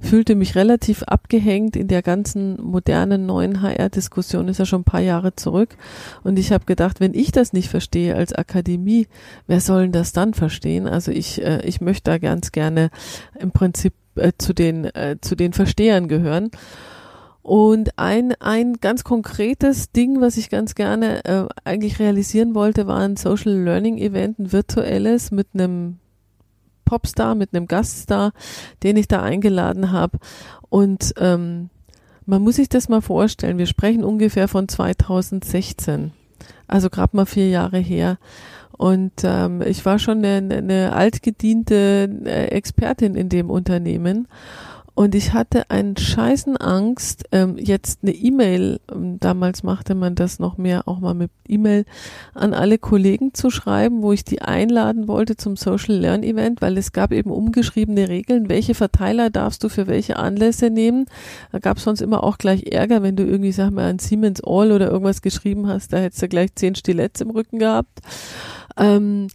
[0.00, 5.00] fühlte mich relativ abgehängt in der ganzen modernen neuen HR-Diskussion, ist ja schon ein paar
[5.00, 5.76] Jahre zurück.
[6.22, 9.06] Und ich habe gedacht, wenn ich das nicht verstehe als Akademie,
[9.46, 10.86] wer soll denn das dann verstehen?
[10.86, 12.90] Also ich, äh, ich möchte da ganz gerne
[13.38, 16.50] im Prinzip äh, zu den äh, zu den Verstehern gehören.
[17.42, 22.98] Und ein, ein ganz konkretes Ding, was ich ganz gerne äh, eigentlich realisieren wollte, war
[23.00, 25.98] ein Social Learning Event, ein virtuelles mit einem
[26.84, 28.32] Popstar, mit einem Gaststar,
[28.82, 30.18] den ich da eingeladen habe.
[30.68, 31.70] Und ähm,
[32.26, 36.12] man muss sich das mal vorstellen, wir sprechen ungefähr von 2016,
[36.68, 38.18] also gerade mal vier Jahre her.
[38.80, 44.26] Und ähm, ich war schon eine, eine altgediente äh, Expertin in dem Unternehmen.
[44.94, 50.38] Und ich hatte einen scheißen Angst, ähm, jetzt eine E-Mail, ähm, damals machte man das
[50.38, 51.84] noch mehr, auch mal mit E-Mail,
[52.32, 56.78] an alle Kollegen zu schreiben, wo ich die einladen wollte zum Social Learn Event, weil
[56.78, 61.04] es gab eben umgeschriebene Regeln, welche Verteiler darfst du für welche Anlässe nehmen.
[61.52, 64.42] Da gab es sonst immer auch gleich Ärger, wenn du irgendwie, sag mal, an Siemens
[64.42, 68.00] All oder irgendwas geschrieben hast, da hättest du gleich zehn Stiletts im Rücken gehabt.
[68.80, 69.28] Ähm,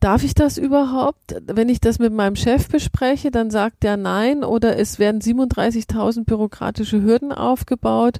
[0.00, 1.36] darf ich das überhaupt?
[1.46, 6.24] Wenn ich das mit meinem Chef bespreche, dann sagt der nein oder es werden 37.000
[6.24, 8.18] bürokratische Hürden aufgebaut.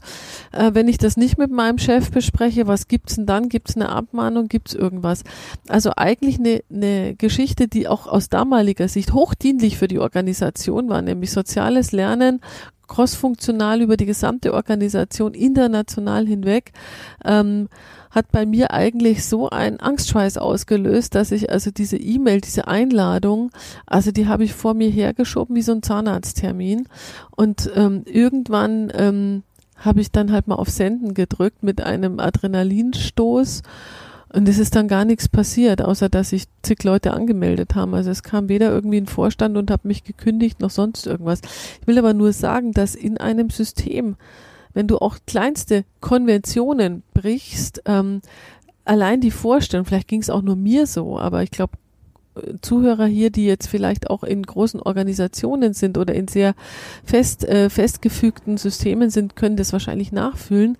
[0.52, 3.48] Äh, wenn ich das nicht mit meinem Chef bespreche, was gibt's denn dann?
[3.48, 4.48] Gibt's eine Abmahnung?
[4.48, 5.22] Gibt's irgendwas?
[5.68, 11.02] Also eigentlich eine, eine Geschichte, die auch aus damaliger Sicht hochdienlich für die Organisation war,
[11.02, 12.40] nämlich soziales Lernen,
[12.88, 16.72] crossfunktional über die gesamte Organisation international hinweg.
[17.24, 17.68] Ähm,
[18.10, 23.50] hat bei mir eigentlich so einen Angstschweiß ausgelöst, dass ich also diese E-Mail, diese Einladung,
[23.86, 26.88] also die habe ich vor mir hergeschoben wie so ein Zahnarzttermin.
[27.36, 29.42] Und ähm, irgendwann ähm,
[29.76, 33.62] habe ich dann halt mal auf Senden gedrückt mit einem Adrenalinstoß.
[34.30, 37.94] Und es ist dann gar nichts passiert, außer dass sich zig Leute angemeldet haben.
[37.94, 41.40] Also es kam weder irgendwie ein Vorstand und hat mich gekündigt noch sonst irgendwas.
[41.80, 44.16] Ich will aber nur sagen, dass in einem System,
[44.74, 48.20] wenn du auch kleinste Konventionen brichst, ähm,
[48.84, 51.72] allein die Vorstellung, vielleicht ging es auch nur mir so, aber ich glaube,
[52.60, 56.54] Zuhörer hier, die jetzt vielleicht auch in großen Organisationen sind oder in sehr
[57.04, 60.76] fest, äh, festgefügten Systemen sind, können das wahrscheinlich nachfühlen,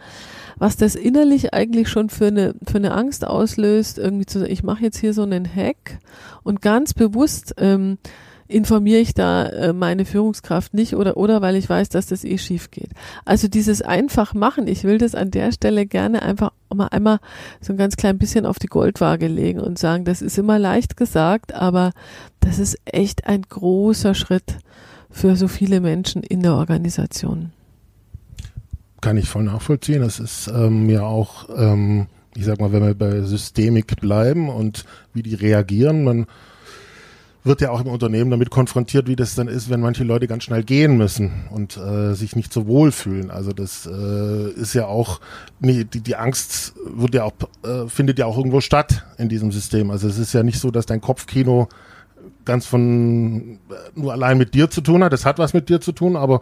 [0.57, 4.62] was das innerlich eigentlich schon für eine, für eine Angst auslöst, irgendwie zu sagen, ich
[4.62, 5.99] mache jetzt hier so einen Hack
[6.43, 7.99] und ganz bewusst ähm,
[8.49, 12.38] informiere ich da äh, meine Führungskraft nicht oder oder weil ich weiß, dass das eh
[12.38, 12.90] schief geht.
[13.24, 17.20] Also dieses einfach machen, ich will das an der Stelle gerne einfach mal einmal
[17.61, 20.96] so ein ganz klein bisschen auf die Goldwaage legen und sagen, das ist immer leicht
[20.96, 21.92] gesagt, aber
[22.40, 24.57] das ist echt ein großer Schritt
[25.11, 27.53] für so viele Menschen in der Organisation.
[29.01, 30.01] Kann ich voll nachvollziehen.
[30.01, 34.84] Das ist ähm, ja auch, ähm, ich sag mal, wenn wir bei Systemik bleiben und
[35.14, 36.26] wie die reagieren, man
[37.45, 40.45] wird ja auch im Unternehmen damit konfrontiert, wie das dann ist, wenn manche Leute ganz
[40.45, 43.30] schnell gehen müssen und äh, sich nicht so wohl fühlen.
[43.30, 45.20] Also das äh, ist ja auch,
[45.61, 47.32] nee, die, die Angst wird ja auch,
[47.64, 49.91] äh, findet ja auch irgendwo statt in diesem System.
[49.91, 51.68] Also es ist ja nicht so, dass dein Kopfkino
[52.45, 55.12] ganz von äh, nur allein mit dir zu tun hat.
[55.12, 56.41] Das hat was mit dir zu tun, aber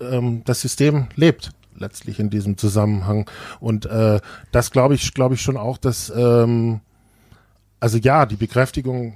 [0.00, 3.28] ähm, das System lebt letztlich in diesem Zusammenhang.
[3.58, 4.20] Und äh,
[4.52, 6.80] das glaube ich, glaube ich schon auch, dass ähm,
[7.78, 9.14] also ja, die Bekräftigung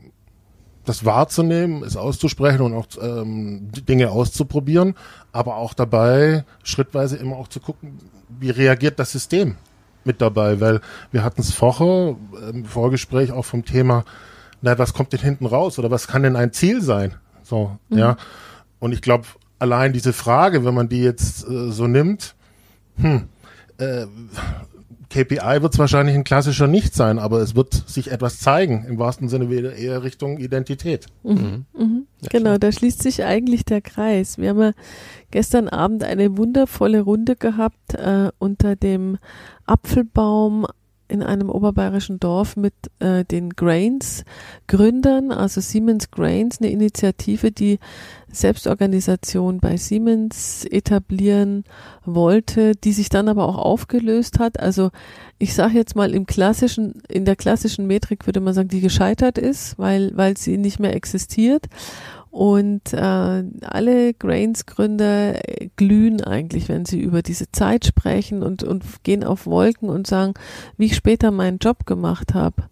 [0.84, 4.94] das wahrzunehmen, es auszusprechen und auch ähm, Dinge auszuprobieren,
[5.32, 9.56] aber auch dabei schrittweise immer auch zu gucken, wie reagiert das System
[10.04, 10.80] mit dabei, weil
[11.12, 12.16] wir hatten es vorher
[12.50, 14.04] im Vorgespräch auch vom Thema,
[14.60, 17.14] na, was kommt denn hinten raus oder was kann denn ein Ziel sein?
[17.42, 17.98] So, mhm.
[17.98, 18.16] ja.
[18.78, 19.24] Und ich glaube,
[19.58, 22.34] allein diese Frage, wenn man die jetzt äh, so nimmt,
[22.96, 23.28] hm,
[23.78, 24.06] äh,
[25.14, 28.98] KPI wird es wahrscheinlich ein klassischer nicht sein, aber es wird sich etwas zeigen, im
[28.98, 31.06] wahrsten Sinne wieder eher Richtung Identität.
[31.22, 31.66] Mhm.
[31.78, 32.06] Mhm.
[32.20, 32.58] Ja, genau, klar.
[32.58, 34.38] da schließt sich eigentlich der Kreis.
[34.38, 34.72] Wir haben ja
[35.30, 39.18] gestern Abend eine wundervolle Runde gehabt äh, unter dem
[39.66, 40.66] Apfelbaum
[41.08, 44.24] in einem oberbayerischen Dorf mit äh, den Grains
[44.66, 47.78] Gründern, also Siemens Grains, eine Initiative, die
[48.30, 51.64] Selbstorganisation bei Siemens etablieren
[52.04, 54.58] wollte, die sich dann aber auch aufgelöst hat.
[54.58, 54.90] Also
[55.38, 59.38] ich sage jetzt mal im klassischen, in der klassischen Metrik würde man sagen, die gescheitert
[59.38, 61.66] ist, weil, weil sie nicht mehr existiert.
[62.34, 65.38] Und äh, alle Grains-Gründer
[65.76, 70.34] glühen eigentlich, wenn sie über diese Zeit sprechen und, und gehen auf Wolken und sagen,
[70.76, 72.64] wie ich später meinen Job gemacht habe.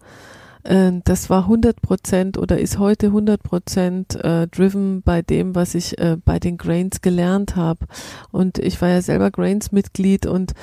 [0.63, 5.75] Äh, das war 100 Prozent oder ist heute 100 Prozent äh, driven bei dem, was
[5.75, 7.85] ich äh, bei den Grains gelernt habe.
[8.31, 10.53] Und ich war ja selber Grains-Mitglied und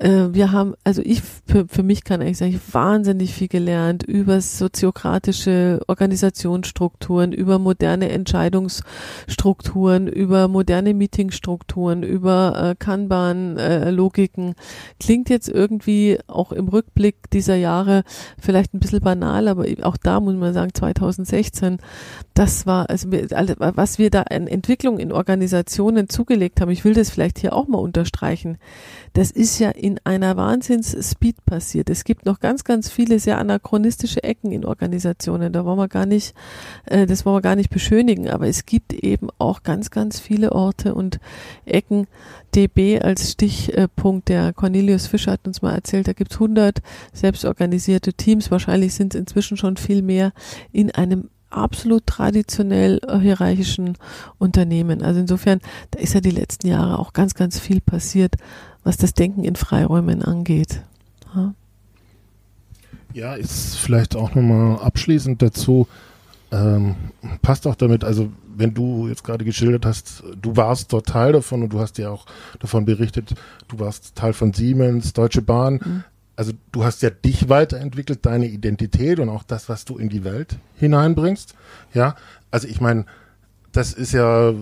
[0.00, 4.02] äh, wir haben, also ich, für, für mich kann ich sagen, ich wahnsinnig viel gelernt
[4.02, 14.50] über soziokratische Organisationsstrukturen, über moderne Entscheidungsstrukturen, über moderne Meetingstrukturen, über äh, Kanban-Logiken.
[14.50, 14.54] Äh,
[15.00, 18.04] Klingt jetzt irgendwie auch im Rückblick dieser Jahre
[18.38, 19.00] vielleicht ein bisschen
[19.48, 21.78] aber auch da muss man sagen, 2016,
[22.34, 27.10] das war, also was wir da an Entwicklung in Organisationen zugelegt haben, ich will das
[27.10, 28.58] vielleicht hier auch mal unterstreichen,
[29.14, 31.90] das ist ja in einer Wahnsinns-Speed passiert.
[31.90, 36.06] Es gibt noch ganz, ganz viele sehr anachronistische Ecken in Organisationen, da wollen wir gar
[36.06, 36.34] nicht,
[36.86, 40.52] äh, das wollen wir gar nicht beschönigen, aber es gibt eben auch ganz, ganz viele
[40.52, 41.18] Orte und
[41.64, 42.06] Ecken,
[42.54, 46.80] DB als Stichpunkt, der Cornelius Fischer hat uns mal erzählt, da gibt es 100
[47.12, 50.32] selbstorganisierte Teams, wahrscheinlich sind es inzwischen schon viel mehr,
[50.72, 53.96] in einem absolut traditionell hierarchischen
[54.38, 55.02] Unternehmen.
[55.02, 55.60] Also insofern,
[55.90, 58.36] da ist ja die letzten Jahre auch ganz, ganz viel passiert,
[58.84, 60.82] was das Denken in Freiräumen angeht.
[61.34, 61.54] Ja,
[63.14, 65.88] ja ist vielleicht auch nochmal abschließend dazu,
[66.50, 66.94] ähm,
[67.42, 71.62] passt auch damit, also wenn du jetzt gerade geschildert hast, du warst dort Teil davon
[71.62, 72.26] und du hast ja auch
[72.58, 73.34] davon berichtet,
[73.68, 75.74] du warst Teil von Siemens, Deutsche Bahn.
[75.74, 76.04] Mhm.
[76.38, 80.22] Also du hast ja dich weiterentwickelt, deine Identität und auch das, was du in die
[80.22, 81.56] Welt hineinbringst.
[81.94, 82.14] Ja,
[82.52, 83.06] also ich meine,
[83.72, 84.54] das ist ja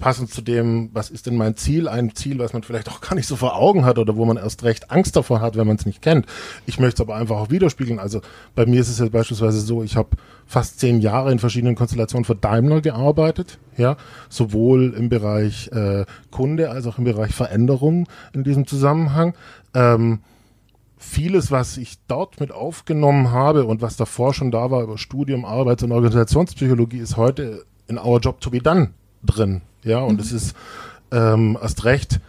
[0.00, 1.86] passend zu dem, was ist denn mein Ziel?
[1.86, 4.36] Ein Ziel, was man vielleicht auch gar nicht so vor Augen hat oder wo man
[4.36, 6.26] erst recht Angst davor hat, wenn man es nicht kennt.
[6.66, 8.00] Ich möchte es aber einfach auch widerspiegeln.
[8.00, 8.20] Also
[8.56, 12.24] bei mir ist es ja beispielsweise so, ich habe fast zehn Jahre in verschiedenen Konstellationen
[12.24, 13.96] für Daimler gearbeitet, ja,
[14.28, 19.34] sowohl im Bereich äh, Kunde als auch im Bereich Veränderung in diesem Zusammenhang.
[19.72, 20.18] Ähm,
[21.02, 25.44] vieles, was ich dort mit aufgenommen habe und was davor schon da war über Studium,
[25.44, 28.90] Arbeits- und Organisationspsychologie, ist heute in Our Job to be Done
[29.22, 29.62] drin.
[29.82, 30.20] Ja, und mhm.
[30.20, 30.56] es ist
[31.10, 32.20] ähm, erst recht,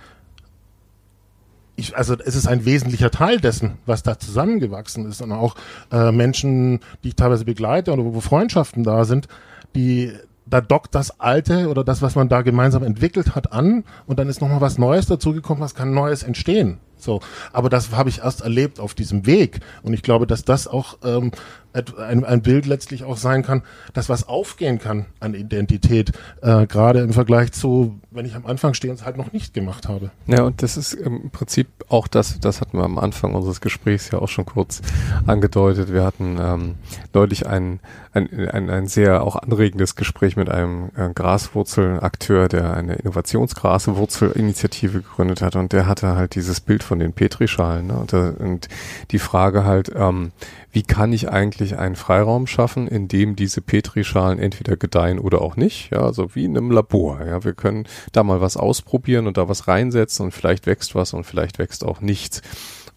[1.75, 5.21] ich, also es ist ein wesentlicher Teil dessen, was da zusammengewachsen ist.
[5.21, 5.55] Und auch
[5.91, 9.27] äh, Menschen, die ich teilweise begleite oder wo Freundschaften da sind,
[9.75, 10.13] die
[10.45, 14.27] da dockt das Alte oder das, was man da gemeinsam entwickelt hat, an und dann
[14.27, 16.79] ist nochmal was Neues dazugekommen, was kann Neues entstehen.
[17.03, 20.67] So, aber das habe ich erst erlebt auf diesem Weg und ich glaube, dass das
[20.67, 21.31] auch ähm,
[21.73, 26.99] ein, ein Bild letztlich auch sein kann, dass was aufgehen kann an Identität, äh, gerade
[26.99, 30.11] im Vergleich zu, wenn ich am Anfang stehe und es halt noch nicht gemacht habe.
[30.27, 34.11] Ja, und das ist im Prinzip auch das, das hatten wir am Anfang unseres Gesprächs
[34.11, 34.81] ja auch schon kurz
[35.25, 35.91] angedeutet.
[35.91, 36.75] Wir hatten ähm,
[37.13, 37.79] neulich ein,
[38.13, 45.41] ein, ein, ein sehr auch anregendes Gespräch mit einem äh, Graswurzelakteur, der eine Innovationsgraswurzelinitiative gegründet
[45.41, 47.97] hat und der hatte halt dieses Bild von den Petrischalen ne?
[47.97, 48.67] und, und
[49.11, 50.31] die Frage halt, ähm,
[50.71, 55.55] wie kann ich eigentlich einen Freiraum schaffen, in dem diese Petrischalen entweder gedeihen oder auch
[55.55, 59.37] nicht, ja, also wie in einem Labor, ja, wir können da mal was ausprobieren und
[59.37, 62.41] da was reinsetzen und vielleicht wächst was und vielleicht wächst auch nichts.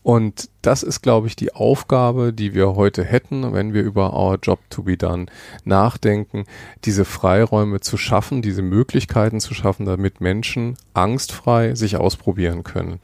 [0.06, 4.38] Und das ist, glaube ich, die Aufgabe, die wir heute hätten, wenn wir über Our
[4.40, 5.26] Job to be Done
[5.64, 6.44] nachdenken,
[6.84, 13.00] diese Freiräume zu schaffen, diese Möglichkeiten zu schaffen, damit Menschen angstfrei sich ausprobieren können.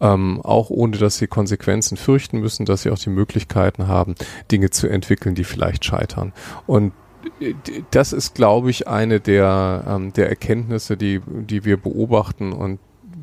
[0.00, 4.14] Ähm, auch ohne, dass sie Konsequenzen fürchten müssen, dass sie auch die Möglichkeiten haben,
[4.50, 6.32] Dinge zu entwickeln, die vielleicht scheitern.
[6.66, 6.94] Und
[7.38, 7.52] äh,
[7.90, 12.78] das ist, glaube ich, eine der, ähm, der Erkenntnisse, die, die wir beobachten und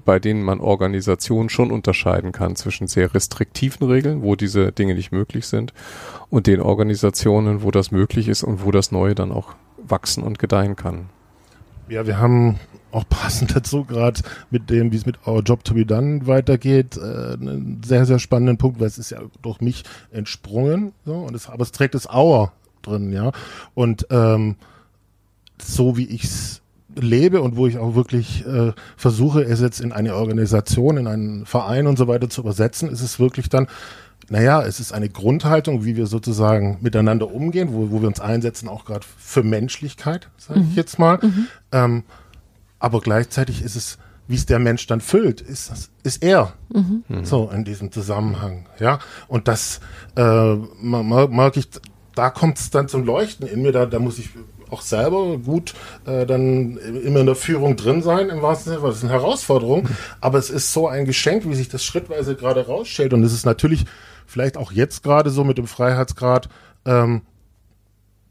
[0.05, 5.11] bei denen man Organisationen schon unterscheiden kann zwischen sehr restriktiven Regeln, wo diese Dinge nicht
[5.11, 5.73] möglich sind,
[6.29, 10.39] und den Organisationen, wo das möglich ist und wo das Neue dann auch wachsen und
[10.39, 11.09] gedeihen kann.
[11.89, 12.59] Ja, wir haben
[12.91, 16.97] auch passend dazu gerade mit dem, wie es mit Our Job to be Done weitergeht,
[16.97, 21.35] äh, einen sehr, sehr spannenden Punkt, weil es ist ja durch mich entsprungen, so, und
[21.35, 22.51] es, aber es trägt das Our
[22.81, 23.31] drin, ja.
[23.73, 24.55] Und ähm,
[25.61, 26.62] so wie ich es
[26.95, 31.45] lebe und wo ich auch wirklich äh, versuche, es jetzt in eine Organisation, in einen
[31.45, 33.67] Verein und so weiter zu übersetzen, ist es wirklich dann,
[34.29, 38.69] naja, es ist eine Grundhaltung, wie wir sozusagen miteinander umgehen, wo, wo wir uns einsetzen,
[38.69, 40.69] auch gerade für Menschlichkeit, sage mhm.
[40.69, 41.19] ich jetzt mal.
[41.21, 41.47] Mhm.
[41.71, 42.03] Ähm,
[42.79, 46.53] aber gleichzeitig ist es wie es der Mensch dann füllt, ist, ist er.
[46.69, 47.03] Mhm.
[47.23, 48.65] So in diesem Zusammenhang.
[48.79, 48.99] Ja.
[49.27, 49.81] Und das
[50.15, 51.67] äh, mag ich,
[52.15, 54.29] da kommt es dann zum Leuchten in mir, da, da muss ich
[54.73, 55.73] auch selber gut
[56.05, 59.13] äh, dann immer in der Führung drin sein, im wahrsten Sinne, weil das ist eine
[59.13, 59.87] Herausforderung.
[60.19, 63.13] Aber es ist so ein Geschenk, wie sich das schrittweise gerade rausstellt.
[63.13, 63.85] Und es ist natürlich
[64.25, 66.49] vielleicht auch jetzt gerade so mit dem Freiheitsgrad,
[66.85, 67.21] ähm,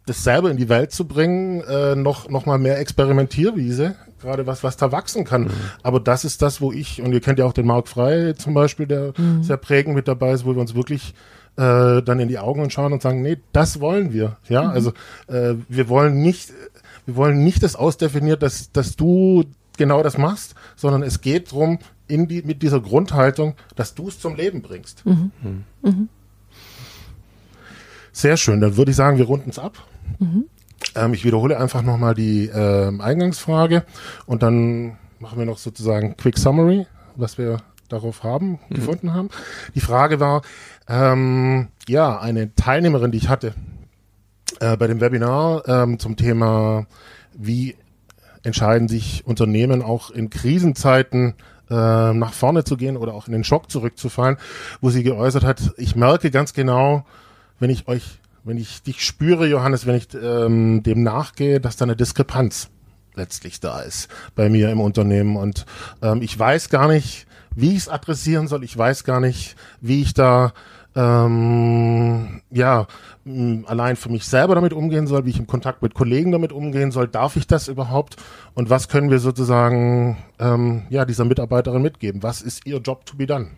[0.07, 4.65] das selber in die Welt zu bringen, äh, noch, noch mal mehr Experimentierwiese, gerade was,
[4.65, 5.45] was da wachsen kann.
[5.45, 5.51] Mhm.
[5.83, 8.53] Aber das ist das, wo ich, und ihr kennt ja auch den Marc Frey zum
[8.53, 9.45] Beispiel, der mhm.
[9.45, 11.15] sehr prägend mit dabei ist, wo wir uns wirklich
[11.57, 14.37] äh, dann in die Augen und schauen und sagen, nee, das wollen wir.
[14.49, 14.71] Ja, mhm.
[14.71, 14.93] also
[15.29, 16.53] äh, wir wollen nicht,
[17.07, 19.45] wir wollen nicht das ausdefiniert, dass, dass du
[19.77, 21.79] genau das machst, sondern es geht darum,
[22.09, 25.05] in die, mit dieser Grundhaltung, dass du es zum Leben bringst.
[25.07, 25.31] Mhm.
[25.43, 25.65] Mhm.
[25.83, 26.09] mhm.
[28.15, 29.79] Sehr schön, dann würde ich sagen, wir runden es ab.
[30.19, 30.45] Mhm.
[30.95, 33.85] Ähm, ich wiederhole einfach nochmal die äh, Eingangsfrage
[34.27, 36.87] und dann machen wir noch sozusagen Quick Summary,
[37.17, 38.75] was wir darauf haben, mhm.
[38.75, 39.31] gefunden haben.
[39.75, 40.43] Die Frage war,
[40.89, 43.55] ähm, ja, eine Teilnehmerin, die ich hatte
[44.61, 46.87] äh, bei dem Webinar ähm, zum Thema,
[47.35, 47.77] wie
[48.43, 51.35] entscheiden sich Unternehmen auch in Krisenzeiten
[51.71, 54.37] äh, nach vorne zu gehen oder auch in den Schock zurückzufallen,
[54.81, 57.05] wo sie geäußert hat, ich merke ganz genau,
[57.59, 61.85] wenn ich euch, wenn ich dich spüre, Johannes, wenn ich ähm, dem nachgehe, dass da
[61.85, 62.69] eine Diskrepanz
[63.15, 65.37] letztlich da ist bei mir im Unternehmen.
[65.37, 65.67] Und
[66.03, 68.65] ähm, ich weiß gar nicht, wie ich es adressieren soll.
[68.65, 70.53] Ich weiß gar nicht, wie ich da
[70.95, 72.87] ähm, ja
[73.67, 76.91] allein für mich selber damit umgehen soll, wie ich im Kontakt mit Kollegen damit umgehen
[76.91, 77.09] soll.
[77.09, 78.17] Darf ich das überhaupt?
[78.55, 82.23] Und was können wir sozusagen ähm, ja dieser Mitarbeiterin mitgeben?
[82.23, 83.49] Was ist ihr Job to be done?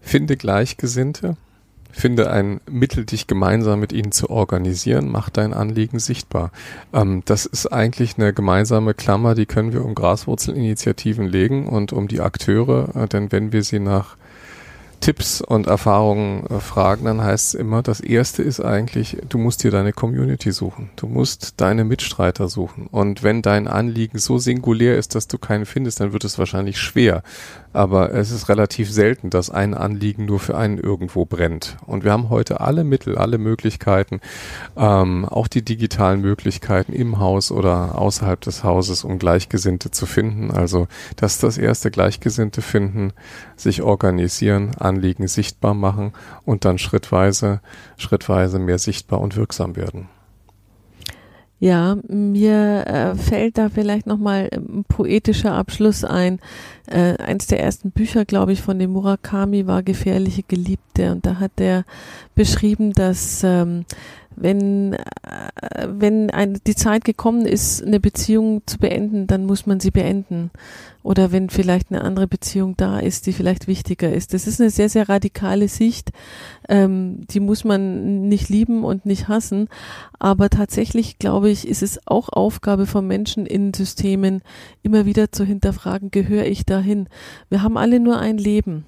[0.00, 1.36] Finde Gleichgesinnte
[1.92, 5.08] Finde ein Mittel, dich gemeinsam mit ihnen zu organisieren.
[5.08, 6.50] Mach dein Anliegen sichtbar.
[6.92, 12.08] Ähm, das ist eigentlich eine gemeinsame Klammer, die können wir um Graswurzelinitiativen legen und um
[12.08, 14.16] die Akteure, äh, denn wenn wir sie nach
[15.02, 19.64] Tipps und Erfahrungen äh, fragen, dann heißt es immer, das erste ist eigentlich, du musst
[19.64, 20.90] dir deine Community suchen.
[20.94, 22.86] Du musst deine Mitstreiter suchen.
[22.86, 26.78] Und wenn dein Anliegen so singulär ist, dass du keinen findest, dann wird es wahrscheinlich
[26.78, 27.24] schwer.
[27.72, 31.76] Aber es ist relativ selten, dass ein Anliegen nur für einen irgendwo brennt.
[31.86, 34.20] Und wir haben heute alle Mittel, alle Möglichkeiten,
[34.76, 40.50] ähm, auch die digitalen Möglichkeiten im Haus oder außerhalb des Hauses, um Gleichgesinnte zu finden.
[40.50, 40.86] Also
[41.16, 43.12] das ist das erste Gleichgesinnte finden,
[43.56, 46.12] sich organisieren, Anliegen sichtbar machen
[46.44, 47.60] und dann schrittweise,
[47.96, 50.08] schrittweise mehr sichtbar und wirksam werden.
[51.58, 56.40] Ja, mir äh, fällt da vielleicht nochmal ein poetischer Abschluss ein.
[56.86, 61.38] Äh, eins der ersten Bücher, glaube ich, von dem Murakami war Gefährliche Geliebte und da
[61.38, 61.84] hat er
[62.34, 63.84] beschrieben, dass ähm,
[64.36, 64.98] wenn, äh,
[65.86, 70.50] wenn eine, die Zeit gekommen ist, eine Beziehung zu beenden, dann muss man sie beenden.
[71.02, 74.34] Oder wenn vielleicht eine andere Beziehung da ist, die vielleicht wichtiger ist.
[74.34, 76.12] Das ist eine sehr, sehr radikale Sicht.
[76.68, 79.68] Ähm, die muss man nicht lieben und nicht hassen.
[80.18, 84.42] Aber tatsächlich, glaube ich, ist es auch Aufgabe von Menschen in Systemen,
[84.82, 87.08] immer wieder zu hinterfragen, gehöre ich dahin?
[87.48, 88.84] Wir haben alle nur ein Leben.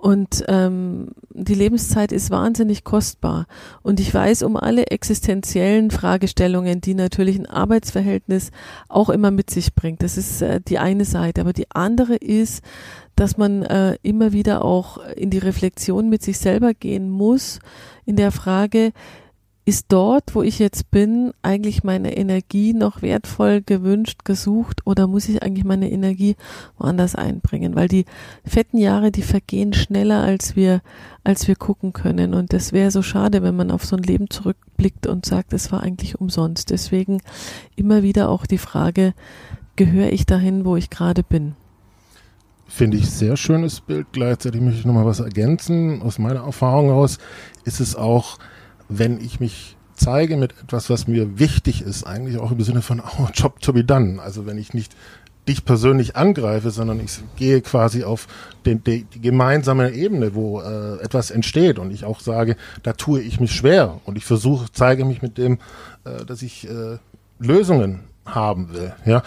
[0.00, 3.46] Und ähm, die Lebenszeit ist wahnsinnig kostbar.
[3.82, 8.50] Und ich weiß um alle existenziellen Fragestellungen, die natürlich ein Arbeitsverhältnis
[8.88, 10.02] auch immer mit sich bringt.
[10.02, 11.42] Das ist äh, die eine Seite.
[11.42, 12.64] Aber die andere ist,
[13.14, 17.58] dass man äh, immer wieder auch in die Reflexion mit sich selber gehen muss,
[18.06, 18.92] in der Frage,
[19.70, 25.28] ist dort, wo ich jetzt bin, eigentlich meine Energie noch wertvoll gewünscht, gesucht oder muss
[25.28, 26.34] ich eigentlich meine Energie
[26.76, 27.76] woanders einbringen?
[27.76, 28.04] Weil die
[28.44, 30.82] fetten Jahre, die vergehen schneller, als wir,
[31.22, 32.34] als wir gucken können.
[32.34, 35.70] Und das wäre so schade, wenn man auf so ein Leben zurückblickt und sagt, es
[35.70, 36.70] war eigentlich umsonst.
[36.70, 37.22] Deswegen
[37.76, 39.14] immer wieder auch die Frage,
[39.76, 41.54] gehöre ich dahin, wo ich gerade bin?
[42.66, 44.08] Finde ich sehr schönes Bild.
[44.10, 46.02] Gleichzeitig möchte ich nochmal was ergänzen.
[46.02, 47.18] Aus meiner Erfahrung heraus
[47.64, 48.40] ist es auch,
[48.90, 53.00] wenn ich mich zeige mit etwas, was mir wichtig ist, eigentlich auch im Sinne von
[53.18, 54.20] our job to be done.
[54.20, 54.94] Also wenn ich nicht
[55.48, 58.28] dich persönlich angreife, sondern ich gehe quasi auf
[58.66, 63.20] den, die, die gemeinsame Ebene, wo äh, etwas entsteht und ich auch sage, da tue
[63.20, 65.58] ich mich schwer und ich versuche, zeige mich mit dem,
[66.04, 66.98] äh, dass ich äh,
[67.38, 68.92] Lösungen haben will.
[69.06, 69.22] Ja,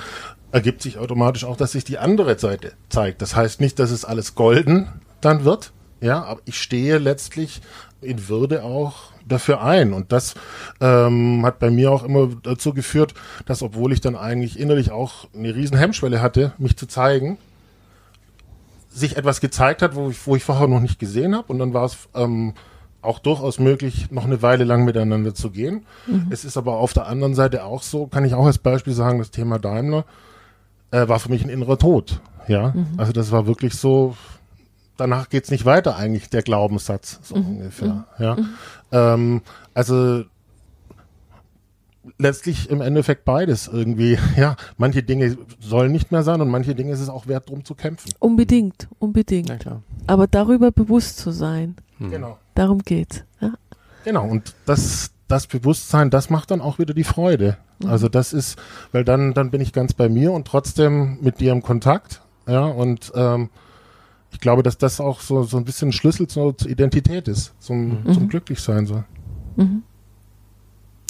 [0.51, 3.22] ergibt sich automatisch auch, dass sich die andere Seite zeigt.
[3.22, 4.88] Das heißt nicht, dass es alles golden
[5.20, 5.74] dann wird,
[6.04, 7.62] ja, aber ich stehe letztlich
[8.01, 9.93] in Würde auch dafür ein.
[9.93, 10.36] Und das
[10.82, 13.14] ähm, hat bei mir auch immer dazu geführt,
[13.45, 17.38] dass obwohl ich dann eigentlich innerlich auch eine riesen Hemmschwelle hatte, mich zu zeigen,
[18.89, 21.51] sich etwas gezeigt hat, wo ich, wo ich vorher noch nicht gesehen habe.
[21.51, 22.54] Und dann war es ähm,
[23.01, 25.86] auch durchaus möglich, noch eine Weile lang miteinander zu gehen.
[26.06, 26.28] Mhm.
[26.32, 29.20] Es ist aber auf der anderen Seite auch so, kann ich auch als Beispiel sagen,
[29.20, 30.04] das Thema Daimler
[30.91, 32.20] äh, war für mich ein innerer Tod.
[32.49, 32.88] Ja, mhm.
[32.97, 34.18] also das war wirklich so,
[34.98, 37.48] danach geht's nicht weiter eigentlich, der Glaubenssatz, so mhm.
[37.48, 37.94] ungefähr.
[37.94, 38.04] Mhm.
[38.20, 38.50] Ja, mhm.
[38.91, 39.41] ähm,
[39.74, 40.24] also
[42.18, 44.18] letztlich im Endeffekt beides irgendwie.
[44.36, 47.64] Ja, manche Dinge sollen nicht mehr sein und manche Dinge ist es auch wert, drum
[47.64, 48.12] zu kämpfen.
[48.20, 49.68] Unbedingt, unbedingt.
[50.08, 51.76] Aber darüber bewusst zu sein.
[52.00, 52.10] Hm.
[52.10, 52.39] Genau.
[52.56, 53.24] Darum geht's.
[53.39, 53.54] Ja.
[54.04, 54.26] Genau.
[54.26, 57.58] Und das, das Bewusstsein, das macht dann auch wieder die Freude.
[57.80, 57.89] Mhm.
[57.89, 58.58] Also das ist,
[58.91, 62.22] weil dann, dann bin ich ganz bei mir und trotzdem mit dir im Kontakt.
[62.48, 63.50] Ja, und ähm,
[64.34, 67.53] ich glaube, dass das auch so, so ein bisschen ein Schlüssel zur, zur Identität ist,
[67.59, 68.13] zum, mhm.
[68.13, 69.03] zum Glücklichsein so.
[69.55, 69.84] Mhm.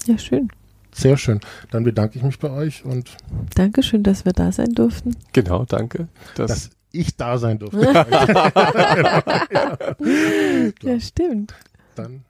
[0.06, 0.50] Ja, schön.
[0.94, 1.40] Sehr schön.
[1.72, 3.18] Dann bedanke ich mich bei euch und.
[3.56, 5.16] Dankeschön, dass wir da sein durften.
[5.32, 6.08] Genau, danke.
[6.36, 7.82] Dass, dass ich da sein durfte.
[10.84, 11.54] ja, stimmt.
[11.96, 12.24] Dann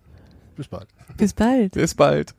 [0.55, 0.87] bis bald.
[1.17, 1.73] Bis bald.
[1.73, 2.35] Bis bald.